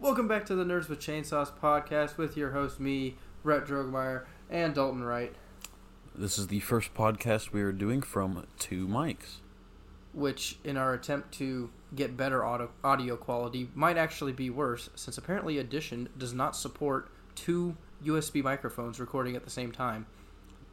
[0.00, 4.74] Welcome back to the Nerds with Chainsaws podcast with your host, me, Rhett Drogemeyer, and
[4.74, 5.34] Dalton Wright,
[6.14, 9.36] This is the first podcast we are doing from two mics.
[10.12, 15.16] which, in our attempt to get better audio, audio quality, might actually be worse, since
[15.18, 20.06] apparently Audition does not support two USB microphones recording at the same time.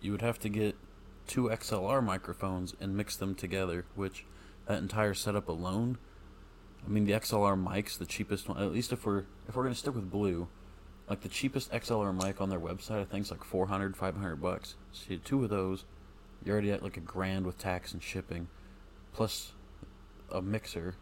[0.02, 0.76] You would have to get
[1.28, 4.26] two XLR microphones and mix them together, which
[4.68, 5.98] that entire setup alone.
[6.86, 8.58] I mean, the XLR mics, the cheapest one.
[8.62, 10.48] At least if we're if we're gonna stick with Blue,
[11.10, 14.76] like the cheapest XLR mic on their website, I think is like 400, 500 bucks.
[14.92, 15.86] So you two of those,
[16.44, 18.48] you're already at like a grand with tax and shipping,
[19.14, 19.52] plus
[20.32, 20.96] a mixer.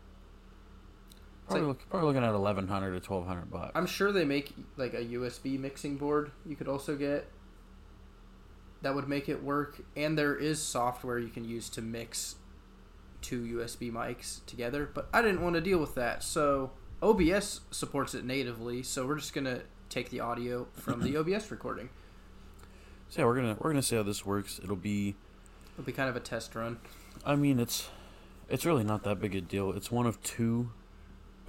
[1.47, 3.71] Probably, like- look, probably looking at 1100 to 1200 bucks.
[3.75, 7.27] I'm sure they make like a USB mixing board you could also get
[8.81, 12.35] that would make it work and there is software you can use to mix
[13.25, 16.21] two USB mics together, but I didn't want to deal with that.
[16.23, 16.71] So
[17.01, 21.49] OBS supports it natively, so we're just going to take the audio from the OBS
[21.49, 21.89] recording.
[23.09, 24.59] So yeah, we're gonna we're gonna see how this works.
[24.63, 25.15] It'll be
[25.73, 26.79] It'll be kind of a test run.
[27.25, 27.89] I mean, it's
[28.49, 29.71] it's really not that big a deal.
[29.71, 30.71] It's one of two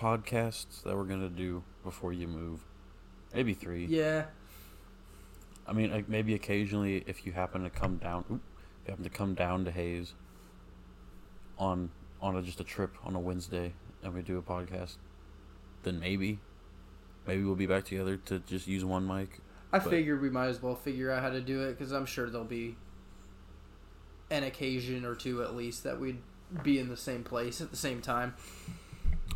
[0.01, 2.61] podcasts that we're gonna do before you move,
[3.35, 3.87] maybe three.
[3.87, 4.27] Yeah.
[5.67, 8.41] I mean, like, maybe occasionally if you happen to come down, oop,
[8.83, 10.15] if you happen to come down to Hays
[11.59, 11.91] on
[12.21, 14.97] on a, just a trip on a Wednesday and we do a podcast,
[15.83, 16.39] then maybe
[17.27, 19.41] maybe we'll be back together to just use one mic.
[19.73, 22.07] I But- figured we might as well figure out how to do it cuz I'm
[22.07, 22.77] sure there'll be
[24.31, 26.21] an occasion or two at least that we'd
[26.63, 28.35] be in the same place at the same time.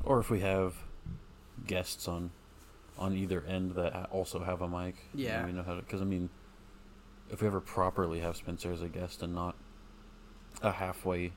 [0.05, 0.75] Or if we have
[1.67, 2.31] guests on
[2.99, 5.47] on either end that also have a mic, Yeah.
[5.47, 5.81] we know how to.
[5.81, 6.29] Because I mean,
[7.31, 9.57] if we ever properly have Spencer as a guest and not
[10.63, 11.33] a halfway,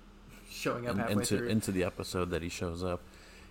[0.54, 1.48] Showing up halfway into through.
[1.50, 3.02] into the episode that he shows up,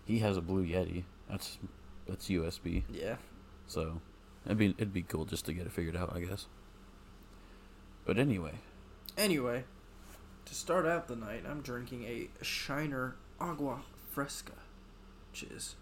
[0.05, 1.05] he has a Blue Yeti.
[1.29, 1.59] That's
[2.09, 2.85] that's USB.
[2.93, 3.17] yeah.
[3.67, 4.01] So
[4.47, 6.47] it'd be it'd be cool just to get it figured out, I guess.
[8.05, 8.55] But anyway,
[9.17, 9.65] Anyway,
[10.47, 14.53] to start out the night, I'm drinking a Shiner Agua Fresca,
[15.31, 15.77] which is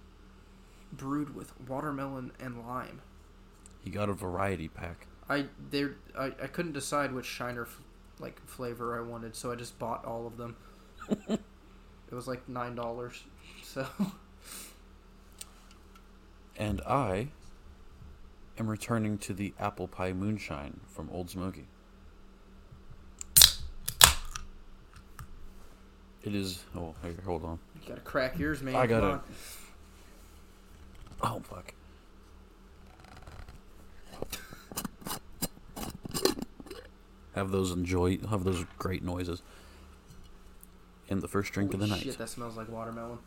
[0.92, 3.00] brewed with watermelon and lime.
[3.84, 5.06] he got a variety pack.
[5.28, 7.80] I there I, I couldn't decide which Shiner f-
[8.18, 10.56] like flavor I wanted, so I just bought all of them.
[11.10, 11.40] It
[12.12, 13.22] was like nine dollars,
[13.62, 13.86] so
[16.56, 17.28] And I
[18.58, 21.66] am returning to the apple pie moonshine from Old Smoky.
[26.22, 26.62] It is.
[26.76, 27.58] Oh, here, hold on.
[27.82, 28.74] you gotta crack yours, man.
[28.76, 29.20] I gotta-
[31.22, 31.72] Oh, fuck.
[37.34, 38.18] Have those enjoy.
[38.28, 39.42] Have those great noises.
[41.10, 42.02] And the first drink of the night.
[42.02, 43.18] Shit, that smells like watermelon.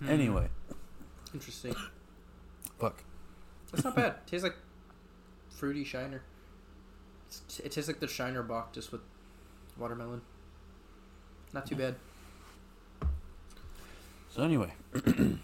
[0.00, 0.48] Hmm, Anyway,
[1.32, 1.74] interesting.
[2.78, 3.02] fuck.
[3.72, 4.14] That's not bad.
[4.26, 4.56] Tastes like
[5.48, 6.22] fruity Shiner.
[7.28, 9.00] It's, it tastes like the Shiner Bock just with
[9.76, 10.20] watermelon.
[11.52, 11.96] Not too bad.
[14.30, 15.38] So anyway, to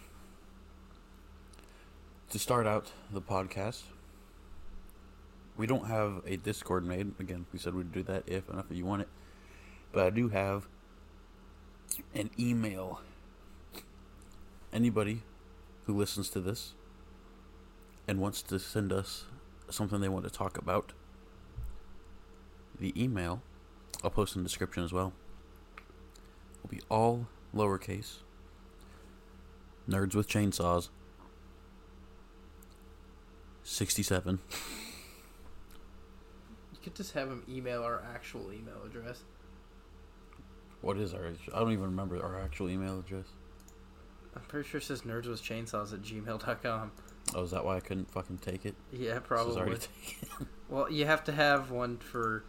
[2.38, 3.82] start out the podcast,
[5.56, 7.12] we don't have a Discord made.
[7.18, 9.08] Again, we said we'd do that if enough of you want it,
[9.92, 10.66] but I do have
[12.14, 13.00] an email.
[14.72, 15.22] Anybody
[15.84, 16.74] who listens to this
[18.08, 19.26] and wants to send us
[19.68, 20.92] something they want to talk about,
[22.80, 23.42] the email
[24.02, 25.12] I'll post in the description as well.
[26.62, 28.18] Will be all lowercase
[29.88, 30.88] Nerds with Chainsaws.
[33.64, 34.38] 67.
[36.82, 39.22] Could just have them email our actual email address.
[40.80, 41.32] What is our.
[41.54, 43.26] I don't even remember our actual email address.
[44.34, 46.92] I'm pretty sure it says nerdswithchainsaws at gmail.com.
[47.34, 48.74] Oh, is that why I couldn't fucking take it?
[48.92, 49.78] Yeah, probably.
[50.68, 52.44] well, you have to have one for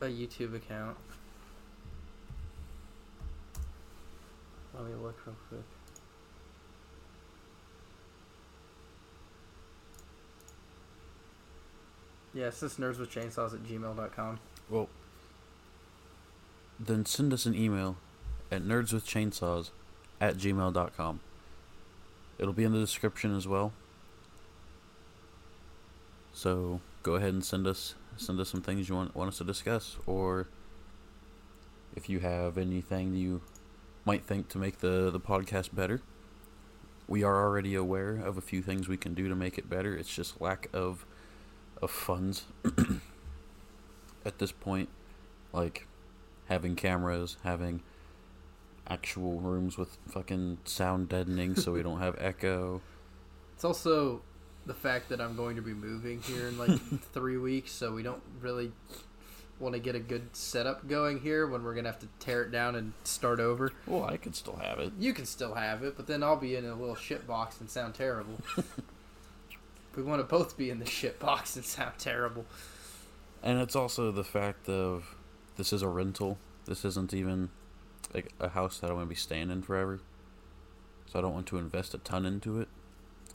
[0.00, 0.96] a YouTube account.
[4.74, 5.62] Let me look real quick.
[12.34, 14.40] Yeah, it's just nerdswithchainsaws at gmail.com.
[14.68, 14.88] well,
[16.80, 17.96] then send us an email
[18.50, 19.70] at nerdswithchainsaws
[20.20, 21.20] at gmail.com.
[22.38, 23.72] It'll be in the description as well.
[26.32, 29.44] So go ahead and send us send us some things you want want us to
[29.44, 30.48] discuss, or
[31.94, 33.40] if you have anything you
[34.04, 36.00] might think to make the the podcast better.
[37.06, 39.94] We are already aware of a few things we can do to make it better.
[39.94, 41.04] It's just lack of
[41.82, 42.44] of funds
[44.24, 44.88] at this point.
[45.52, 45.86] Like
[46.46, 47.82] having cameras, having
[48.86, 52.80] actual rooms with fucking sound deadening so we don't have echo.
[53.54, 54.22] It's also
[54.66, 56.80] the fact that I'm going to be moving here in like
[57.12, 58.72] three weeks, so we don't really
[59.60, 62.50] want to get a good setup going here when we're gonna have to tear it
[62.50, 63.72] down and start over.
[63.86, 64.92] Well, I could still have it.
[64.98, 67.70] You can still have it, but then I'll be in a little shit box and
[67.70, 68.34] sound terrible.
[69.96, 72.44] we want to both be in the shit box and sound terrible.
[73.42, 75.16] And it's also the fact of
[75.56, 76.38] this is a rental.
[76.66, 77.50] This isn't even
[78.12, 80.00] like a house that I'm going to be staying in forever.
[81.06, 82.68] So I don't want to invest a ton into it.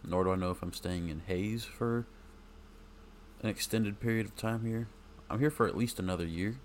[0.04, 2.08] Nor do I know if I'm staying in Hays for
[3.42, 4.88] an extended period of time here.
[5.30, 6.56] I'm here for at least another year.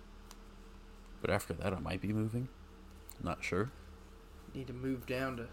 [1.20, 2.48] But after that, I might be moving.
[3.22, 3.70] Not sure.
[4.54, 5.48] Need to move down to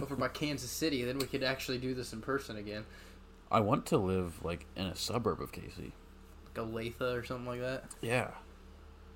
[0.00, 2.84] over by Kansas City, then we could actually do this in person again.
[3.52, 5.92] I want to live like in a suburb of KC.
[6.44, 7.84] Like Olathe or something like that.
[8.00, 8.30] Yeah.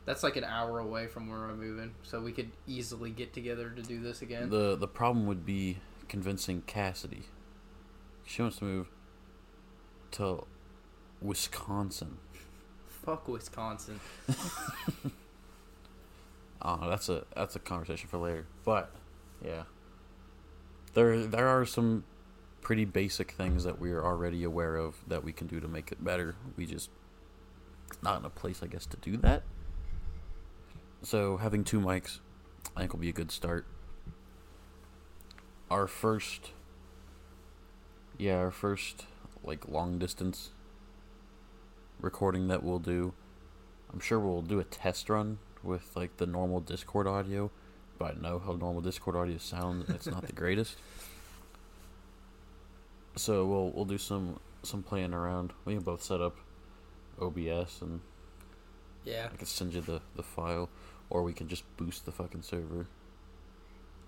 [0.05, 3.71] That's like an hour away from where I'm moving, so we could easily get together
[3.71, 4.51] to do this again.
[4.51, 5.79] The the problem would be
[6.09, 7.25] convincing Cassidy.
[8.25, 8.89] She wants to move
[10.13, 10.45] to
[11.21, 12.19] Wisconsin.
[12.89, 13.99] Fuck Wisconsin.
[16.63, 18.45] Oh, that's a that's a conversation for later.
[18.65, 18.91] But
[19.45, 19.65] yeah,
[20.95, 22.03] there there are some
[22.67, 25.93] pretty basic things that we are already aware of that we can do to make
[25.93, 26.35] it better.
[26.57, 26.91] We just
[28.03, 29.45] not in a place, I guess, to do that.
[31.01, 32.19] So having two mics,
[32.75, 33.69] I think will be a good start.
[35.71, 36.51] Our first,
[38.19, 39.07] yeah, our first
[39.45, 40.51] like long distance
[42.01, 43.15] recording that we'll do.
[43.93, 47.53] I'm sure we'll do a test run with like the normal Discord audio,
[47.97, 49.89] but I know how normal Discord audio sounds.
[49.89, 50.77] It's not the greatest.
[53.17, 55.53] So we'll we'll do some some playing around.
[55.65, 56.37] We can both set up
[57.21, 58.01] OBS and
[59.05, 59.29] Yeah.
[59.33, 60.69] I can send you the, the file,
[61.09, 62.87] or we can just boost the fucking server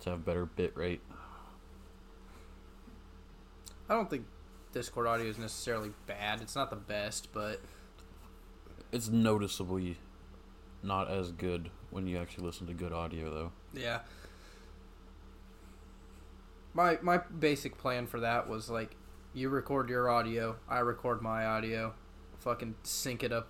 [0.00, 1.00] to have better bit rate.
[3.88, 4.26] I don't think
[4.72, 6.42] Discord audio is necessarily bad.
[6.42, 7.60] It's not the best, but
[8.92, 9.96] It's noticeably
[10.82, 13.52] not as good when you actually listen to good audio, though.
[13.72, 14.00] yeah.
[16.74, 18.94] My my basic plan for that was like
[19.34, 21.94] you record your audio, I record my audio,
[22.40, 23.48] fucking sync it up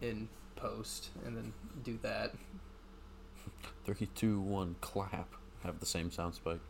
[0.00, 2.34] in post and then do that.
[3.84, 5.28] Three, two, one, clap.
[5.64, 6.60] Have the same sound spike.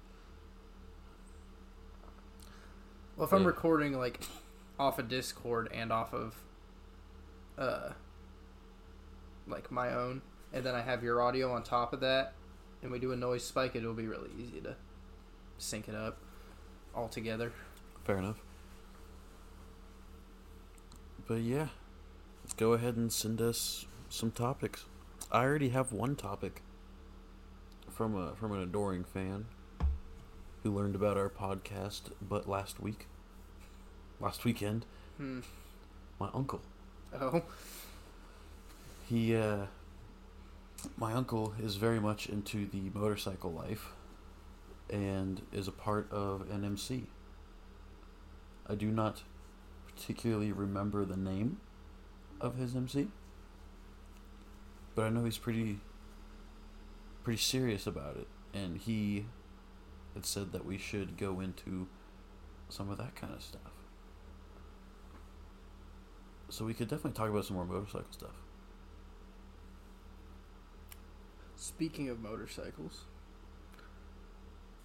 [3.16, 3.48] Well, if I'm Yeah.
[3.48, 4.20] recording like
[4.78, 6.34] off of Discord and off of
[7.58, 7.90] uh
[9.48, 10.22] like my own
[10.52, 12.34] and then I have your audio on top of that
[12.82, 14.76] and we do a noise spike, it'll be really easy to
[15.58, 16.18] sync it up
[16.94, 17.52] all together.
[18.08, 18.40] Fair enough.
[21.26, 21.66] But yeah,
[22.56, 24.86] go ahead and send us some topics.
[25.30, 26.62] I already have one topic
[27.90, 29.44] from a from an adoring fan
[30.62, 33.08] who learned about our podcast but last week.
[34.20, 34.86] Last weekend,
[35.18, 35.40] Hmm.
[36.18, 36.62] my uncle.
[37.12, 37.42] Oh.
[39.06, 39.66] He uh
[40.96, 43.92] my uncle is very much into the motorcycle life
[44.88, 47.08] and is a part of an MC.
[48.68, 49.22] I do not
[49.86, 51.60] particularly remember the name
[52.40, 53.08] of his MC,
[54.94, 55.80] but I know he's pretty
[57.24, 59.26] pretty serious about it and he
[60.14, 61.86] had said that we should go into
[62.68, 63.60] some of that kind of stuff.
[66.48, 68.34] So we could definitely talk about some more motorcycle stuff.
[71.56, 73.04] Speaking of motorcycles,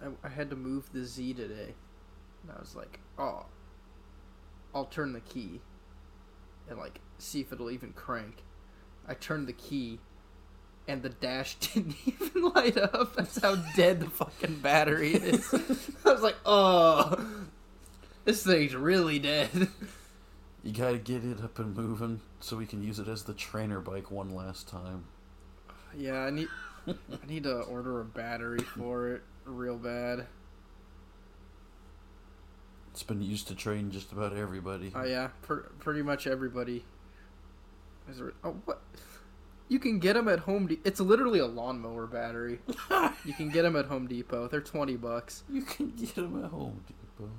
[0.02, 1.74] I, I had to move the Z today.
[2.42, 3.46] And I was like, oh,
[4.74, 5.60] I'll turn the key
[6.68, 8.42] and like see if it'll even crank.
[9.06, 10.00] I turned the key
[10.88, 13.16] and the dash didn't even light up.
[13.16, 15.52] That's how dead the fucking battery is.
[16.04, 17.24] I was like, oh,
[18.24, 19.68] this thing's really dead.
[20.62, 23.80] You gotta get it up and moving so we can use it as the trainer
[23.80, 25.04] bike one last time.
[25.94, 26.48] Yeah, I need
[26.86, 30.26] I need to order a battery for it real bad.
[32.94, 34.92] It's been used to train just about everybody.
[34.94, 36.84] Oh yeah, per- pretty much everybody.
[38.08, 38.82] Is there, oh what?
[39.68, 40.68] You can get them at Home.
[40.68, 40.82] Depot.
[40.84, 42.60] it's literally a lawnmower battery.
[43.24, 44.46] you can get them at Home Depot.
[44.46, 45.42] They're twenty bucks.
[45.50, 47.32] You can get them at Home Depot.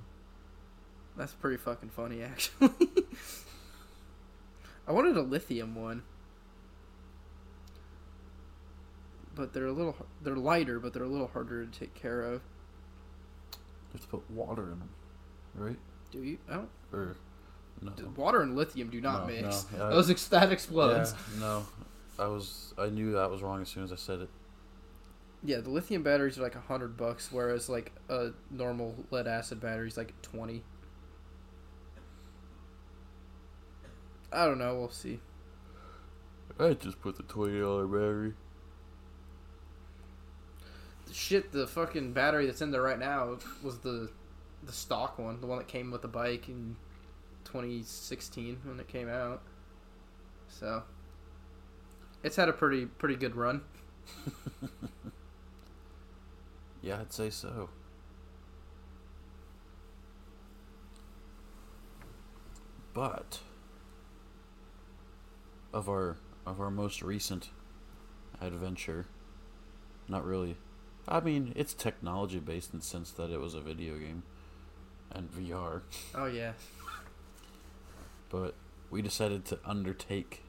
[1.15, 2.69] That's pretty fucking funny, actually.
[4.87, 6.03] I wanted a lithium one,
[9.33, 9.95] but they're a little.
[10.21, 12.41] They're lighter, but they're a little harder to take care of.
[13.53, 13.59] You
[13.93, 14.89] have to put water in them,
[15.55, 15.77] right?
[16.11, 16.37] Do you?
[16.49, 16.69] I don't.
[16.93, 17.15] Or
[17.81, 17.91] no?
[18.15, 19.65] Water and lithium do not No, mix.
[19.71, 19.89] no, yeah.
[19.89, 21.13] Those ex- that explodes.
[21.33, 21.65] Yeah, no.
[22.17, 24.29] I was I knew that was wrong as soon as I said it.
[25.43, 29.59] Yeah, the lithium batteries are like a hundred bucks, whereas like a normal lead acid
[29.59, 30.63] battery is like twenty.
[34.31, 34.75] I don't know.
[34.75, 35.19] We'll see.
[36.59, 38.33] I just put the twenty dollar battery.
[41.11, 44.09] Shit, the fucking battery that's in there right now was the
[44.65, 46.75] the stock one, the one that came with the bike in
[47.45, 49.41] 2016 when it came out.
[50.47, 50.83] So
[52.23, 53.61] it's had a pretty pretty good run.
[56.85, 57.69] Yeah, I'd say so.
[62.93, 63.39] But
[65.73, 67.49] of our of our most recent
[68.39, 69.07] adventure,
[70.07, 70.57] not really.
[71.07, 74.21] I mean, it's technology based in the sense that it was a video game
[75.11, 75.81] and VR,
[76.13, 76.53] Oh yeah.
[78.29, 78.53] but
[78.89, 80.43] we decided to undertake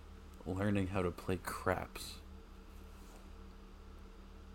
[0.46, 2.14] learning how to play craps.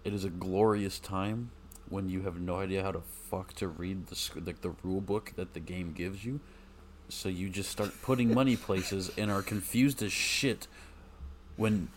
[0.04, 1.52] It is a glorious time
[1.90, 5.02] when you have no idea how to fuck to read the sc- like the rule
[5.02, 6.40] book that the game gives you.
[7.10, 10.68] So you just start putting money places and are confused as shit
[11.58, 11.90] when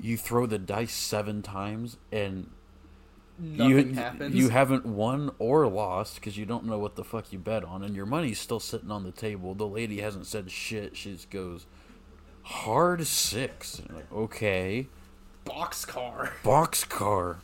[0.00, 2.48] you throw the dice seven times and
[3.40, 4.34] Nothing you, happens.
[4.34, 7.82] You haven't won or lost because you don't know what the fuck you bet on,
[7.82, 9.54] and your money's still sitting on the table.
[9.54, 10.96] The lady hasn't said shit.
[10.96, 11.66] She just goes
[12.42, 13.80] hard six.
[13.88, 14.88] Like, okay,
[15.46, 16.30] boxcar.
[16.42, 17.36] boxcar.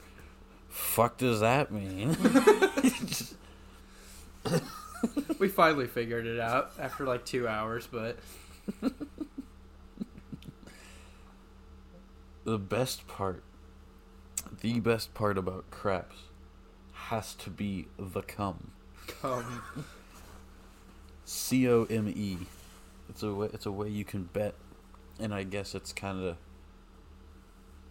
[0.69, 2.17] Fuck does that mean?
[5.38, 8.19] we finally figured it out after like two hours, but
[12.45, 13.43] the best part,
[14.61, 16.17] the best part about craps,
[16.93, 18.73] has to be the cum.
[19.23, 19.63] um,
[21.25, 22.39] C O M E.
[23.09, 24.55] It's a way, it's a way you can bet,
[25.21, 26.37] and I guess it's kind of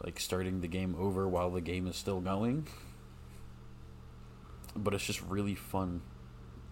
[0.04, 2.68] like starting the game over while the game is still going.
[4.76, 6.02] But it's just really fun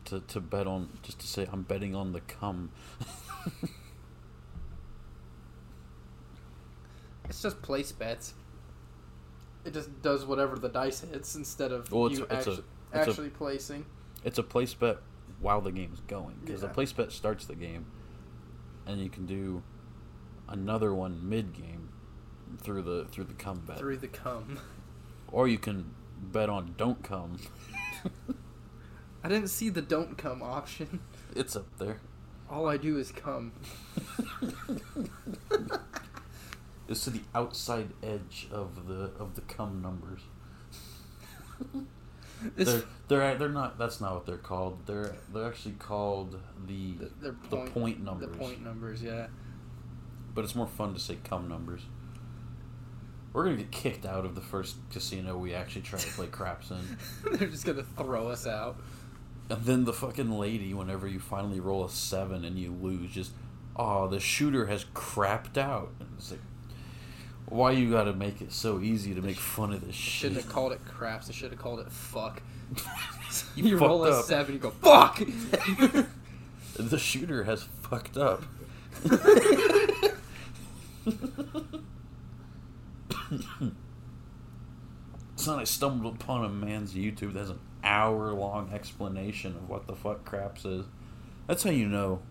[0.05, 2.71] to to bet on, just to say I'm betting on the cum.
[7.29, 8.33] it's just place bets.
[9.65, 12.63] It just does whatever the dice hits instead of Well, it's- you it's a- actu-
[12.93, 13.85] a- actually placing.
[14.23, 14.99] It's a place bet
[15.39, 16.67] while the game's going because Yeah.
[16.67, 17.85] the place bet starts the game,
[18.85, 19.63] and you can do
[20.47, 21.89] another one mid game
[22.57, 24.59] through the through the cum bet, through the come.
[25.31, 27.37] or you can bet on don't come.
[29.23, 30.99] I didn't see the don't come option.
[31.35, 31.99] It's up there.
[32.49, 33.53] All I do is come.
[36.87, 40.21] It's to the outside edge of the of the cum numbers.
[42.55, 43.77] They're they're they're not.
[43.77, 44.85] That's not what they're called.
[44.85, 48.31] They're they're actually called the the point, point numbers.
[48.31, 49.27] The point numbers, yeah.
[50.35, 51.81] But it's more fun to say cum numbers.
[53.31, 56.69] We're gonna get kicked out of the first casino we actually try to play craps
[56.69, 56.97] in.
[57.37, 58.75] They're just gonna throw us out.
[59.49, 63.31] And then the fucking lady, whenever you finally roll a seven and you lose, just,
[63.75, 65.91] oh, the shooter has crapped out.
[65.99, 66.39] And it's like,
[67.47, 70.31] why you gotta make it so easy to make fun of this shit?
[70.31, 71.29] Shouldn't have called it craps.
[71.29, 72.41] I should have called it fuck.
[73.55, 74.25] You you roll a up.
[74.25, 75.19] seven, you go fuck.
[76.75, 78.43] The shooter has fucked up.
[85.35, 89.87] Son, I stumbled upon a man's YouTube that has an hour long explanation of what
[89.87, 90.85] the fuck craps is.
[91.47, 92.21] That's how you know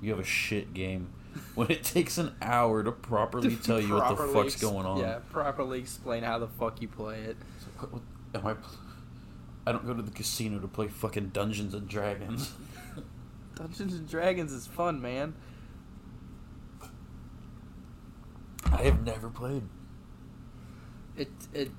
[0.00, 1.10] you have a shit game.
[1.54, 4.98] When it takes an hour to properly tell you what the fuck's ex- going on.
[4.98, 7.36] Yeah, properly explain how the fuck you play it.
[7.60, 8.02] So what, what,
[8.34, 8.54] am I?
[9.68, 12.52] I don't go to the casino to play fucking Dungeons and Dragons.
[13.54, 15.34] Dungeons and Dragons is fun, man.
[18.64, 19.62] I have never played.
[21.16, 21.70] It it.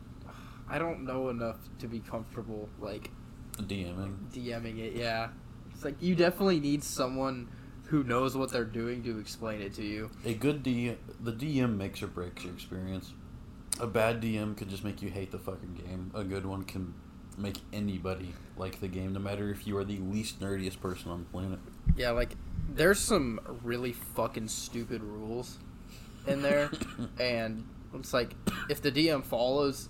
[0.69, 3.11] I don't know enough to be comfortable like
[3.57, 4.17] DMing.
[4.33, 4.93] DMing it.
[4.93, 5.29] Yeah,
[5.71, 7.47] it's like you definitely need someone
[7.89, 10.09] who knows what they're doing to explain it to you.
[10.25, 13.13] A good D, the DM makes or breaks your experience.
[13.79, 16.11] A bad DM can just make you hate the fucking game.
[16.13, 16.93] A good one can
[17.37, 21.19] make anybody like the game, no matter if you are the least nerdiest person on
[21.19, 21.59] the planet.
[21.95, 22.35] Yeah, like
[22.69, 25.57] there's some really fucking stupid rules
[26.27, 26.69] in there,
[27.19, 28.33] and it's like
[28.69, 29.89] if the DM follows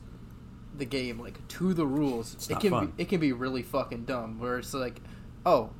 [0.78, 2.94] the game like to the rules, It's it can fun.
[2.96, 4.40] be it can be really fucking dumb.
[4.40, 5.02] Where it's like,
[5.46, 5.72] oh,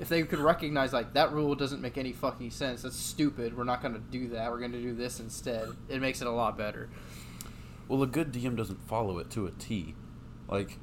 [0.00, 2.82] if they could recognize like that rule doesn't make any fucking sense.
[2.82, 3.56] That's stupid.
[3.56, 4.50] We're not gonna do that.
[4.50, 5.68] We're gonna do this instead.
[5.90, 6.88] It makes it a lot better.
[7.86, 9.94] Well, a good DM doesn't follow it to a T.
[10.48, 10.78] Like,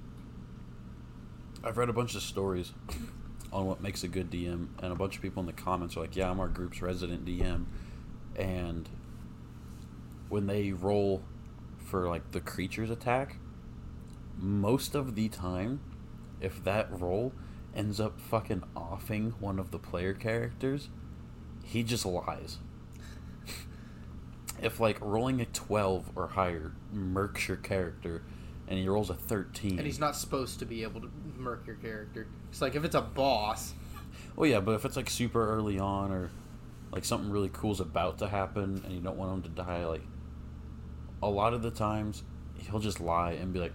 [1.63, 2.73] I've read a bunch of stories
[3.51, 6.01] on what makes a good DM, and a bunch of people in the comments are
[6.01, 7.65] like, "Yeah, I'm our group's resident DM,"
[8.35, 8.87] and
[10.29, 11.23] when they roll
[11.79, 13.37] for like the creature's attack,
[14.37, 15.79] most of the time,
[16.39, 17.33] if that roll
[17.77, 20.89] ends up fucking offing one of the player characters,
[21.63, 22.57] he just lies.
[24.61, 28.23] if like rolling a 12 or higher murks your character
[28.67, 31.75] and he rolls a 13 And he's not supposed to be able to murk your
[31.77, 32.27] character.
[32.49, 33.73] It's like if it's a boss.
[34.37, 36.31] Oh yeah, but if it's like super early on or
[36.91, 40.03] like something really cool's about to happen and you don't want him to die, like
[41.21, 42.23] a lot of the times
[42.57, 43.73] he'll just lie and be like,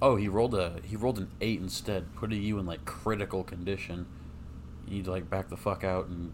[0.00, 4.06] "Oh, he rolled a he rolled an eight instead, putting you in like critical condition.
[4.86, 6.32] You need to like back the fuck out and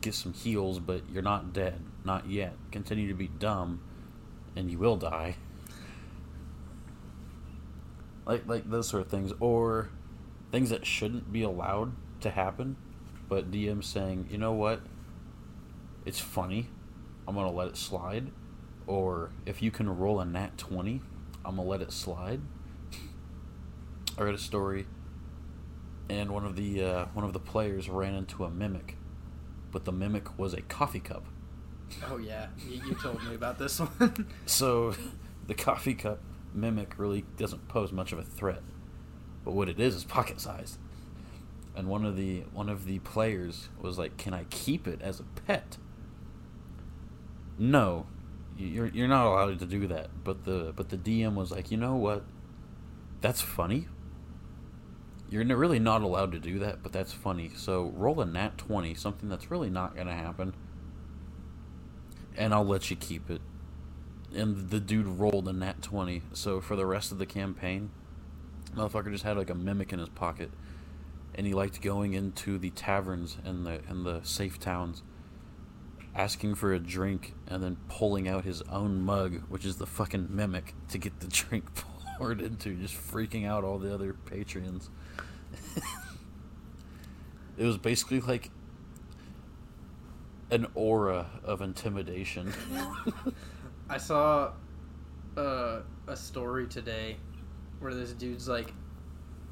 [0.00, 2.54] get some heals, but you're not dead, not yet.
[2.70, 3.80] Continue to be dumb,
[4.56, 5.36] and you will die."
[8.26, 9.88] Like like those sort of things, or
[10.52, 12.76] things that shouldn't be allowed to happen,
[13.26, 14.82] but DM saying, you know what,
[16.04, 16.68] it's funny,
[17.26, 18.30] I'm gonna let it slide,
[18.86, 21.00] or if you can roll a nat twenty,
[21.44, 22.40] I'm gonna let it slide.
[24.18, 24.86] I read a story,
[26.10, 28.96] and one of the uh, one of the players ran into a mimic,
[29.70, 31.24] but the mimic was a coffee cup.
[32.10, 34.26] Oh yeah, you, you told me about this one.
[34.46, 34.94] So,
[35.46, 36.18] the coffee cup
[36.52, 38.62] mimic really doesn't pose much of a threat,
[39.44, 40.78] but what it is is pocket sized.
[41.76, 45.20] And one of the one of the players was like, "Can I keep it as
[45.20, 45.76] a pet?"
[47.56, 48.06] No,
[48.56, 50.10] you're you're not allowed to do that.
[50.24, 52.24] But the but the DM was like, "You know what?
[53.20, 53.86] That's funny.
[55.30, 57.50] You're really not allowed to do that, but that's funny.
[57.54, 60.54] So roll a nat twenty, something that's really not gonna happen,
[62.36, 63.40] and I'll let you keep it."
[64.34, 67.90] and the dude rolled a nat 20 so for the rest of the campaign
[68.74, 70.50] motherfucker just had like a mimic in his pocket
[71.34, 75.02] and he liked going into the taverns and the and the safe towns
[76.14, 80.28] asking for a drink and then pulling out his own mug which is the fucking
[80.30, 84.90] mimic to get the drink poured into just freaking out all the other patrons
[87.58, 88.50] it was basically like
[90.50, 92.50] an aura of intimidation
[93.90, 94.52] I saw
[95.36, 97.16] uh, a story today
[97.80, 98.72] where this dude's like,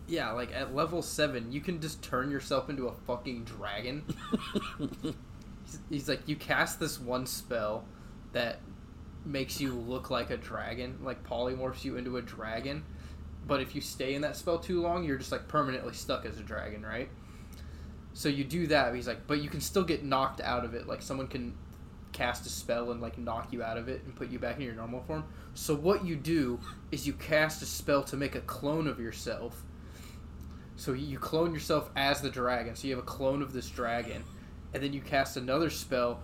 [0.06, 4.04] yeah, like at level seven, you can just turn yourself into a fucking dragon.
[5.64, 7.84] he's, he's like, you cast this one spell
[8.32, 8.60] that
[9.24, 12.84] makes you look like a dragon, like polymorphs you into a dragon.
[13.46, 16.38] But if you stay in that spell too long, you're just like permanently stuck as
[16.38, 17.08] a dragon, right?
[18.12, 18.94] So you do that.
[18.94, 20.86] He's like, but you can still get knocked out of it.
[20.86, 21.54] Like someone can
[22.12, 24.62] cast a spell and like knock you out of it and put you back in
[24.62, 25.24] your normal form.
[25.54, 26.58] So what you do
[26.90, 29.62] is you cast a spell to make a clone of yourself.
[30.76, 32.74] So you clone yourself as the dragon.
[32.74, 34.24] So you have a clone of this dragon,
[34.74, 36.20] and then you cast another spell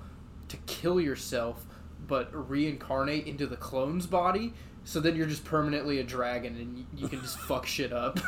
[0.48, 1.64] to kill yourself,
[2.06, 4.52] but reincarnate into the clone's body.
[4.84, 8.18] So then you're just permanently a dragon and you can just fuck shit up.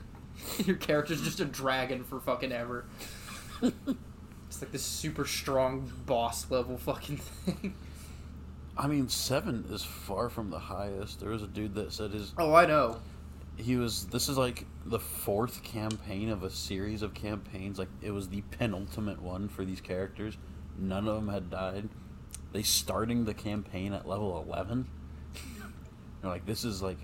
[0.64, 2.86] Your character's just a dragon for fucking ever.
[3.62, 7.74] it's like this super strong boss level fucking thing.
[8.76, 11.20] I mean, seven is far from the highest.
[11.20, 12.32] There was a dude that said his.
[12.38, 13.00] Oh, I know.
[13.56, 14.06] He was.
[14.06, 17.78] This is like the fourth campaign of a series of campaigns.
[17.78, 20.38] Like, it was the penultimate one for these characters.
[20.78, 21.88] None of them had died.
[22.52, 24.86] They starting the campaign at level 11.
[26.22, 26.98] You're like, this is like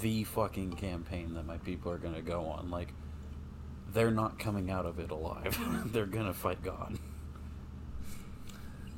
[0.00, 2.70] the fucking campaign that my people are gonna go on.
[2.70, 2.92] Like,
[3.92, 5.58] they're not coming out of it alive.
[5.92, 6.98] they're gonna fight God.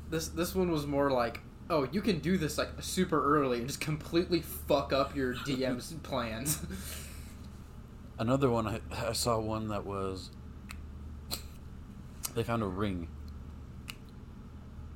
[0.09, 3.67] This this one was more like, oh, you can do this like super early and
[3.67, 6.59] just completely fuck up your DM's plans.
[8.19, 10.29] Another one I, I saw one that was
[12.35, 13.07] they found a ring,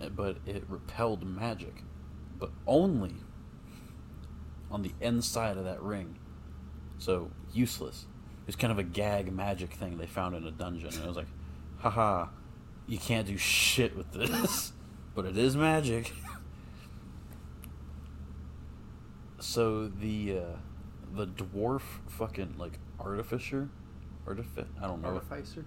[0.01, 1.83] eh, but it repelled magic,
[2.37, 3.15] but only
[4.71, 6.17] on the inside of that ring.
[6.97, 8.05] So, useless.
[8.47, 10.93] It's kind of a gag magic thing they found in a dungeon.
[10.93, 11.27] And I was like,
[11.79, 12.27] haha,
[12.87, 14.71] you can't do shit with this,
[15.15, 16.11] but it is magic.
[19.39, 20.39] so, the.
[20.39, 20.57] Uh,
[21.15, 23.69] the dwarf fucking like artificer,
[24.27, 25.65] artific I don't know, Artificer.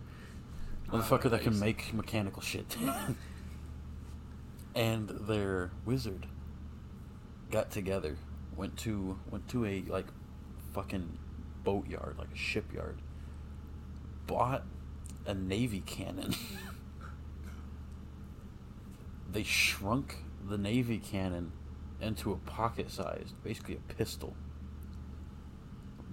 [0.90, 2.76] motherfucker that can make mechanical shit,
[4.74, 6.26] and their wizard
[7.50, 8.16] got together,
[8.58, 10.08] went to went to a like
[10.74, 11.18] fucking
[11.64, 12.98] boatyard, like a shipyard,
[14.26, 14.64] bought
[15.26, 16.34] a navy cannon.
[19.32, 20.16] they shrunk
[20.46, 21.52] the navy cannon
[22.00, 24.36] into a pocket sized, basically a pistol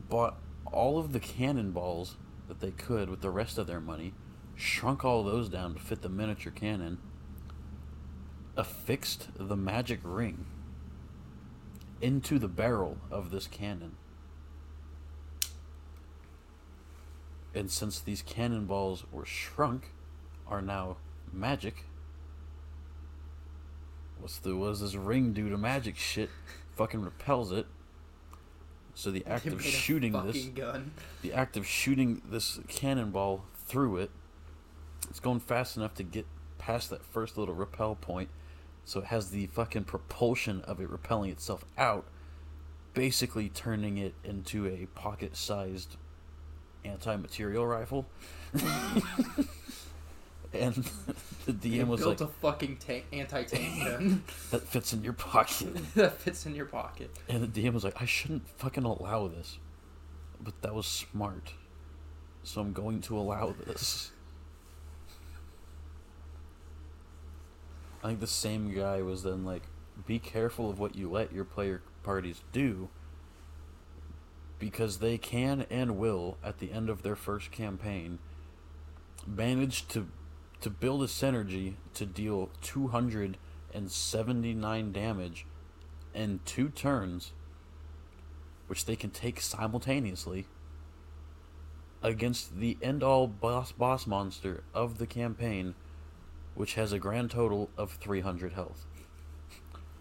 [0.10, 4.14] bought all of the cannonballs that they could with the rest of their money,
[4.56, 6.98] shrunk all those down to fit the miniature cannon,
[8.56, 10.46] affixed the magic ring
[12.02, 13.96] into the barrel of this cannon.
[17.54, 19.92] And since these cannonballs were shrunk,
[20.48, 20.98] are now
[21.32, 21.86] magic.
[24.20, 26.30] What's the what does this ring do to magic shit?
[26.76, 27.66] Fucking repels it.
[28.94, 30.92] So the act of shooting this gun.
[31.22, 34.12] the act of shooting this cannonball through it,
[35.10, 36.26] it's going fast enough to get
[36.58, 38.30] past that first little repel point,
[38.86, 42.06] so it has the fucking propulsion of it repelling itself out,
[42.94, 45.98] basically turning it into a pocket-sized
[46.86, 48.06] anti-material rifle.
[50.54, 50.76] and
[51.46, 55.04] the They DM was built like, "Built a fucking tank, anti-tank gun "That fits in
[55.04, 57.10] your pocket." that fits in your pocket.
[57.28, 59.58] And the DM was like, I shouldn't fucking allow this.
[60.40, 61.54] But that was smart.
[62.44, 64.12] So I'm going to allow this.
[68.06, 69.64] I think the same guy was then like,
[70.06, 72.90] be careful of what you let your player parties do.
[74.60, 78.20] Because they can and will, at the end of their first campaign,
[79.26, 80.06] manage to
[80.62, 85.48] to build a synergy to deal 279 damage
[86.14, 87.32] in two turns,
[88.68, 90.46] which they can take simultaneously
[92.04, 95.74] against the end all boss boss monster of the campaign,
[96.56, 98.86] which has a grand total of 300 health.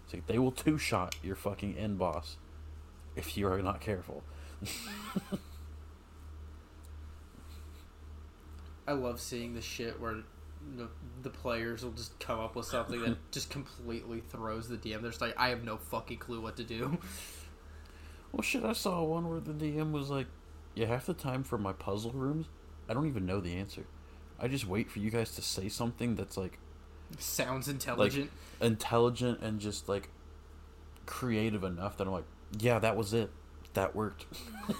[0.07, 2.37] So they will two shot your fucking end boss
[3.15, 4.23] if you are not careful.
[8.87, 10.17] I love seeing the shit where
[10.77, 10.89] the,
[11.23, 15.01] the players will just come up with something that just completely throws the DM.
[15.01, 16.97] They're just like, I have no fucking clue what to do.
[18.31, 20.27] Well, shit, I saw one where the DM was like,
[20.73, 22.47] Yeah, half the time for my puzzle rooms,
[22.89, 23.85] I don't even know the answer.
[24.39, 26.59] I just wait for you guys to say something that's like
[27.19, 28.31] Sounds intelligent.
[28.61, 30.09] intelligent and just like
[31.05, 32.25] creative enough that I'm like,
[32.59, 33.31] yeah, that was it.
[33.73, 34.25] That worked.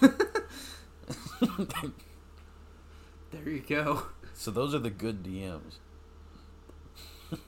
[3.30, 4.02] there you go.
[4.34, 5.76] so those are the good DMs.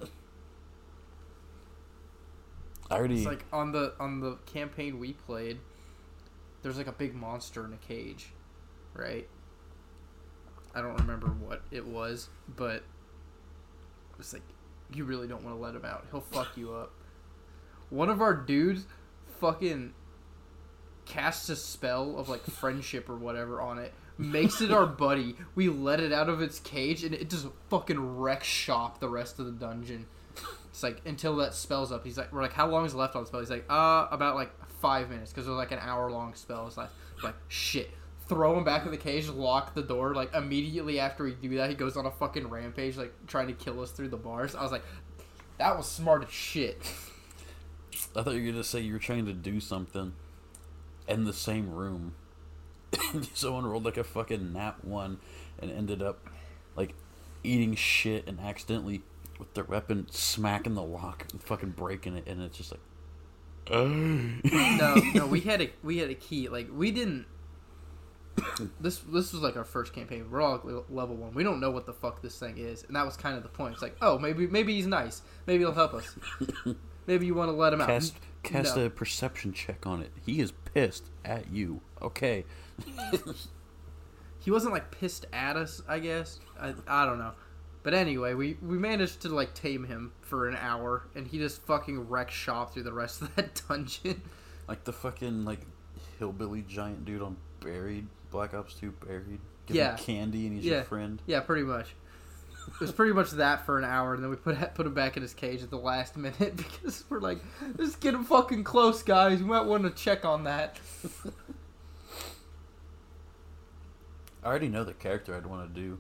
[2.90, 5.58] I already It's like on the on the campaign we played,
[6.62, 8.30] there's like a big monster in a cage,
[8.94, 9.28] right?
[10.74, 12.83] I don't remember what it was, but
[14.18, 14.42] it's like
[14.92, 16.07] you really don't want to let him out.
[16.11, 16.92] He'll fuck you up.
[17.90, 18.87] One of our dudes
[19.40, 19.94] fucking
[21.04, 23.92] casts a spell of like friendship or whatever on it.
[24.20, 25.37] Makes it our buddy.
[25.54, 29.38] We let it out of its cage and it just fucking wreck shop the rest
[29.38, 30.07] of the dungeon.
[30.70, 32.04] It's like until that spell's up.
[32.04, 33.40] He's like, we're like, how long is left on the spell?
[33.40, 34.50] He's like, uh, about like
[34.81, 36.66] five minutes because it was like an hour long spell.
[36.66, 36.90] It's like,
[37.22, 37.90] like shit.
[38.28, 40.14] Throw him back in the cage, lock the door.
[40.14, 43.52] Like immediately after we do that, he goes on a fucking rampage, like trying to
[43.54, 44.54] kill us through the bars.
[44.54, 44.84] I was like,
[45.58, 46.80] that was smart as shit.
[48.14, 50.12] I thought you were gonna say you were trying to do something
[51.08, 52.14] in the same room.
[53.34, 55.18] Someone rolled like a fucking nat one
[55.58, 56.28] and ended up
[56.76, 56.94] like
[57.42, 59.02] eating shit and accidentally
[59.38, 62.80] with their weapon smacking the lock and fucking breaking it and it's just like
[63.70, 66.48] no, no, we had a we had a key.
[66.48, 67.26] Like we didn't.
[68.81, 70.31] This this was like our first campaign.
[70.31, 71.33] We're all at level one.
[71.35, 73.48] We don't know what the fuck this thing is, and that was kind of the
[73.48, 73.74] point.
[73.74, 75.22] It's like, oh, maybe maybe he's nice.
[75.46, 76.16] Maybe he'll help us.
[77.07, 77.88] Maybe you want to let him out.
[77.88, 78.85] cast cast No.
[78.85, 80.12] a perception check on it.
[80.27, 81.81] He is pissed at you.
[82.03, 82.44] Okay.
[84.40, 85.83] He wasn't like pissed at us.
[85.88, 87.33] I guess I, I don't know.
[87.83, 91.62] But anyway, we we managed to like tame him for an hour, and he just
[91.62, 94.22] fucking wrecked shop through the rest of that dungeon.
[94.66, 95.61] Like the fucking like
[96.18, 99.40] hillbilly giant dude on Buried, Black Ops 2 Buried.
[99.66, 99.92] Give Yeah.
[99.96, 100.74] him candy and he's Yeah.
[100.76, 101.22] your friend.
[101.26, 101.94] Yeah, pretty much.
[102.66, 105.16] It was pretty much that for an hour, and then we put put him back
[105.16, 107.38] in his cage at the last minute because we're like,
[107.78, 109.38] let's get him fucking close, guys.
[109.40, 110.78] We might want to check on that.
[114.42, 115.98] I already know the character I'd want to do,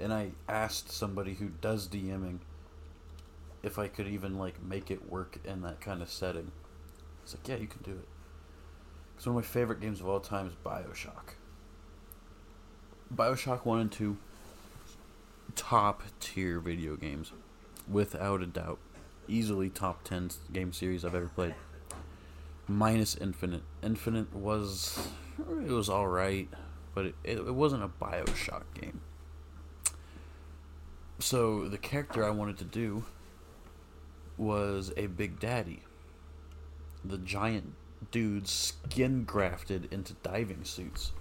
[0.00, 2.38] and I asked somebody who does DMing
[3.62, 6.52] if I could even like make it work in that kind of setting.
[7.22, 8.08] It's like, yeah, you can do it.
[9.14, 11.34] Because one of my favorite games of all time is Bioshock.
[13.14, 14.16] Bioshock One and Two,
[15.54, 17.32] top tier video games,
[17.90, 18.78] without a doubt,
[19.26, 21.54] easily top ten game series I've ever played.
[22.66, 23.62] Minus Infinite.
[23.82, 26.48] Infinite was it was all right
[26.98, 29.00] but it, it, it wasn't a Bioshock game.
[31.20, 33.04] So the character I wanted to do
[34.36, 35.84] was a Big Daddy.
[37.04, 37.74] The giant
[38.10, 41.12] dude skin grafted into diving suits.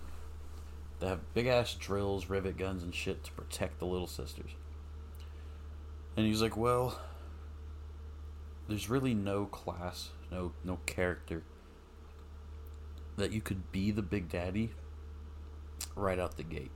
[1.00, 4.52] They have big ass drills, rivet guns, and shit to protect the little sisters.
[6.16, 7.00] And he's like, Well,
[8.68, 11.44] there's really no class, no no character
[13.16, 14.72] that you could be the Big Daddy
[15.96, 16.72] right out the gate.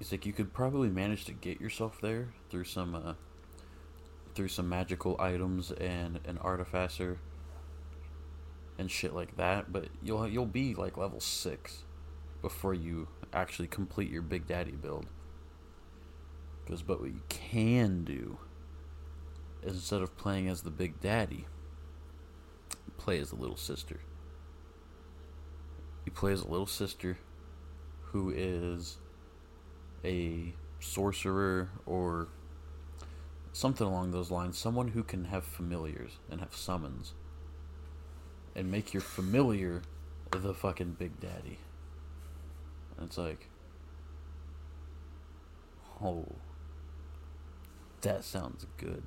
[0.00, 3.14] It's like you could probably manage to get yourself there through some uh,
[4.34, 7.18] through some magical items and an artificer
[8.78, 11.84] and shit like that, but you'll you'll be like level 6
[12.42, 15.06] before you actually complete your Big Daddy build.
[16.66, 18.38] Cuz but what you can do
[19.62, 21.46] is instead of playing as the Big Daddy,
[22.98, 24.00] play as the little sister.
[26.04, 27.18] You play as a little sister
[28.10, 28.98] who is
[30.04, 32.28] a sorcerer or
[33.52, 34.58] something along those lines.
[34.58, 37.14] Someone who can have familiars and have summons.
[38.54, 39.82] And make your familiar
[40.30, 41.58] the fucking Big Daddy.
[43.02, 43.48] And it's like,
[46.00, 46.24] oh,
[48.02, 49.02] that sounds good.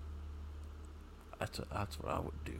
[1.39, 2.59] That's, a, that's what I would do.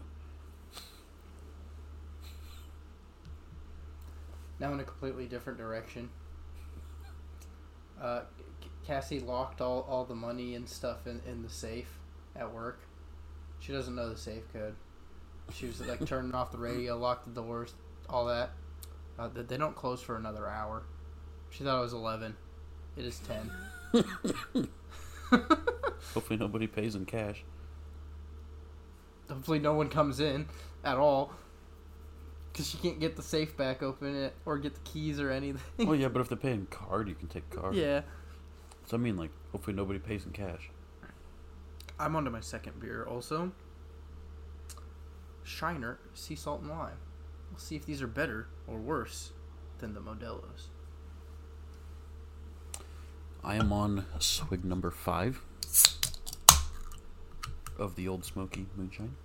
[4.61, 6.07] Now in a completely different direction.
[8.01, 8.21] Uh,
[8.87, 11.99] Cassie locked all, all the money and stuff in, in the safe
[12.33, 12.79] at work.
[13.59, 14.75] She doesn't know the safe code.
[15.51, 17.73] She was like turning off the radio, locked the doors,
[18.09, 18.51] all that.
[19.19, 20.83] Uh, they don't close for another hour.
[21.49, 22.35] She thought it was 11.
[22.97, 23.51] It is 10.
[26.13, 27.43] Hopefully nobody pays in cash.
[29.29, 30.47] Hopefully no one comes in
[30.83, 31.31] at all.
[32.51, 35.87] Because she can't get the safe back open it, or get the keys or anything.
[35.87, 37.75] Well, yeah, but if they're paying card, you can take card.
[37.75, 38.01] Yeah.
[38.87, 40.69] So I mean, like, hopefully nobody pays in cash.
[41.99, 43.51] I'm on to my second beer also.
[45.43, 46.97] Shiner Sea Salt and Lime.
[47.51, 49.31] We'll see if these are better or worse
[49.79, 50.69] than the Modelo's.
[53.45, 55.39] I am on swig number five
[57.77, 59.15] of the old smoky moonshine.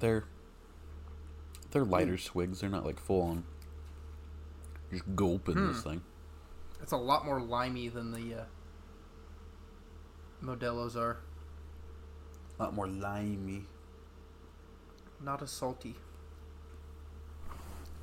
[0.00, 0.24] They're
[1.70, 2.60] they're lighter swigs.
[2.60, 3.44] They're not like full on.
[4.90, 5.88] Just gulping this Hmm.
[5.90, 6.02] thing.
[6.82, 8.44] It's a lot more limey than the uh,
[10.42, 11.18] Modelo's are.
[12.58, 13.64] A lot more limey.
[15.20, 15.96] Not as salty.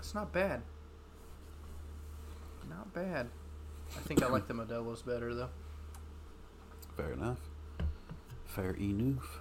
[0.03, 0.61] It's not bad.
[2.69, 3.29] Not bad.
[3.95, 5.49] I think I like the Modelo's better though.
[6.97, 7.37] Fair enough.
[8.45, 9.39] Fair enough.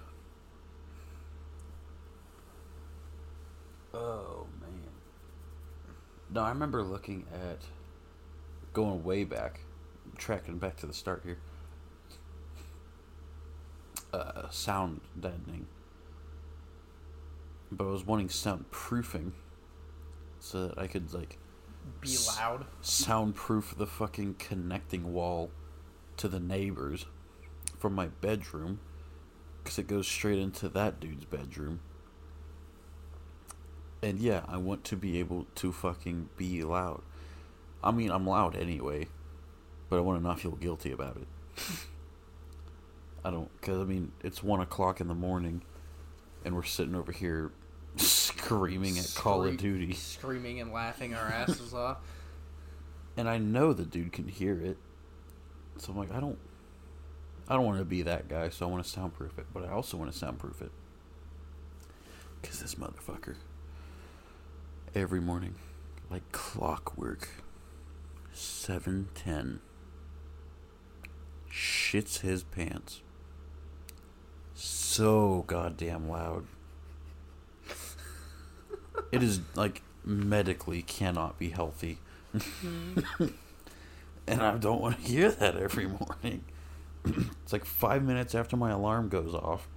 [3.93, 4.89] Oh man.
[6.29, 7.59] No, I remember looking at
[8.71, 9.59] going way back,
[10.17, 11.39] tracking back to the start here.
[14.13, 15.67] Uh, sound deadening.
[17.69, 19.33] But I was wanting soundproofing
[20.43, 21.37] so that I could like
[22.01, 22.65] Be S- loud.
[22.81, 25.49] soundproof the fucking connecting wall
[26.17, 27.05] to the neighbors
[27.79, 28.79] from my bedroom
[29.63, 31.79] because it goes straight into that dude's bedroom.
[34.01, 37.01] And yeah, I want to be able to fucking be loud.
[37.81, 39.07] I mean, I'm loud anyway,
[39.89, 41.27] but I want to not feel guilty about it.
[43.23, 45.61] I don't, because I mean, it's one o'clock in the morning,
[46.43, 47.51] and we're sitting over here
[47.97, 49.93] screaming at Call of Duty.
[49.93, 51.97] Screaming and laughing our asses off.
[53.17, 54.77] and I know the dude can hear it.
[55.77, 56.37] So I'm like, I don't,
[57.47, 58.49] I don't want to be that guy.
[58.49, 60.71] So I want to soundproof it, but I also want to soundproof it
[62.41, 63.35] because this motherfucker
[64.93, 65.55] every morning,
[66.11, 67.29] like clockwork,
[68.33, 69.59] seven ten,
[71.51, 73.01] shits his pants.
[74.53, 76.45] So goddamn loud.
[79.13, 81.99] It is like medically cannot be healthy.
[82.35, 82.99] Hmm.
[84.27, 86.43] and I don't want to hear that every morning.
[87.05, 89.67] it's like five minutes after my alarm goes off.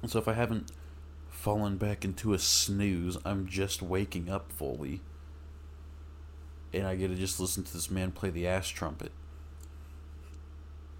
[0.00, 0.70] And so if I haven't
[1.28, 5.00] fallen back into a snooze, I'm just waking up fully.
[6.72, 9.10] And I get to just listen to this man play the ass trumpet.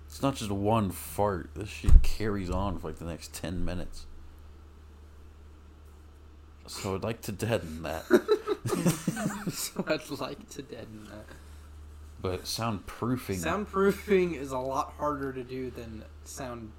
[0.09, 1.51] It's not just one fart.
[1.55, 4.07] This shit carries on for like the next 10 minutes.
[6.69, 8.05] So I'd like to deaden that.
[9.51, 11.25] so I'd like to deaden that.
[12.21, 13.37] But soundproofing.
[13.37, 16.73] Soundproofing is a lot harder to do than sound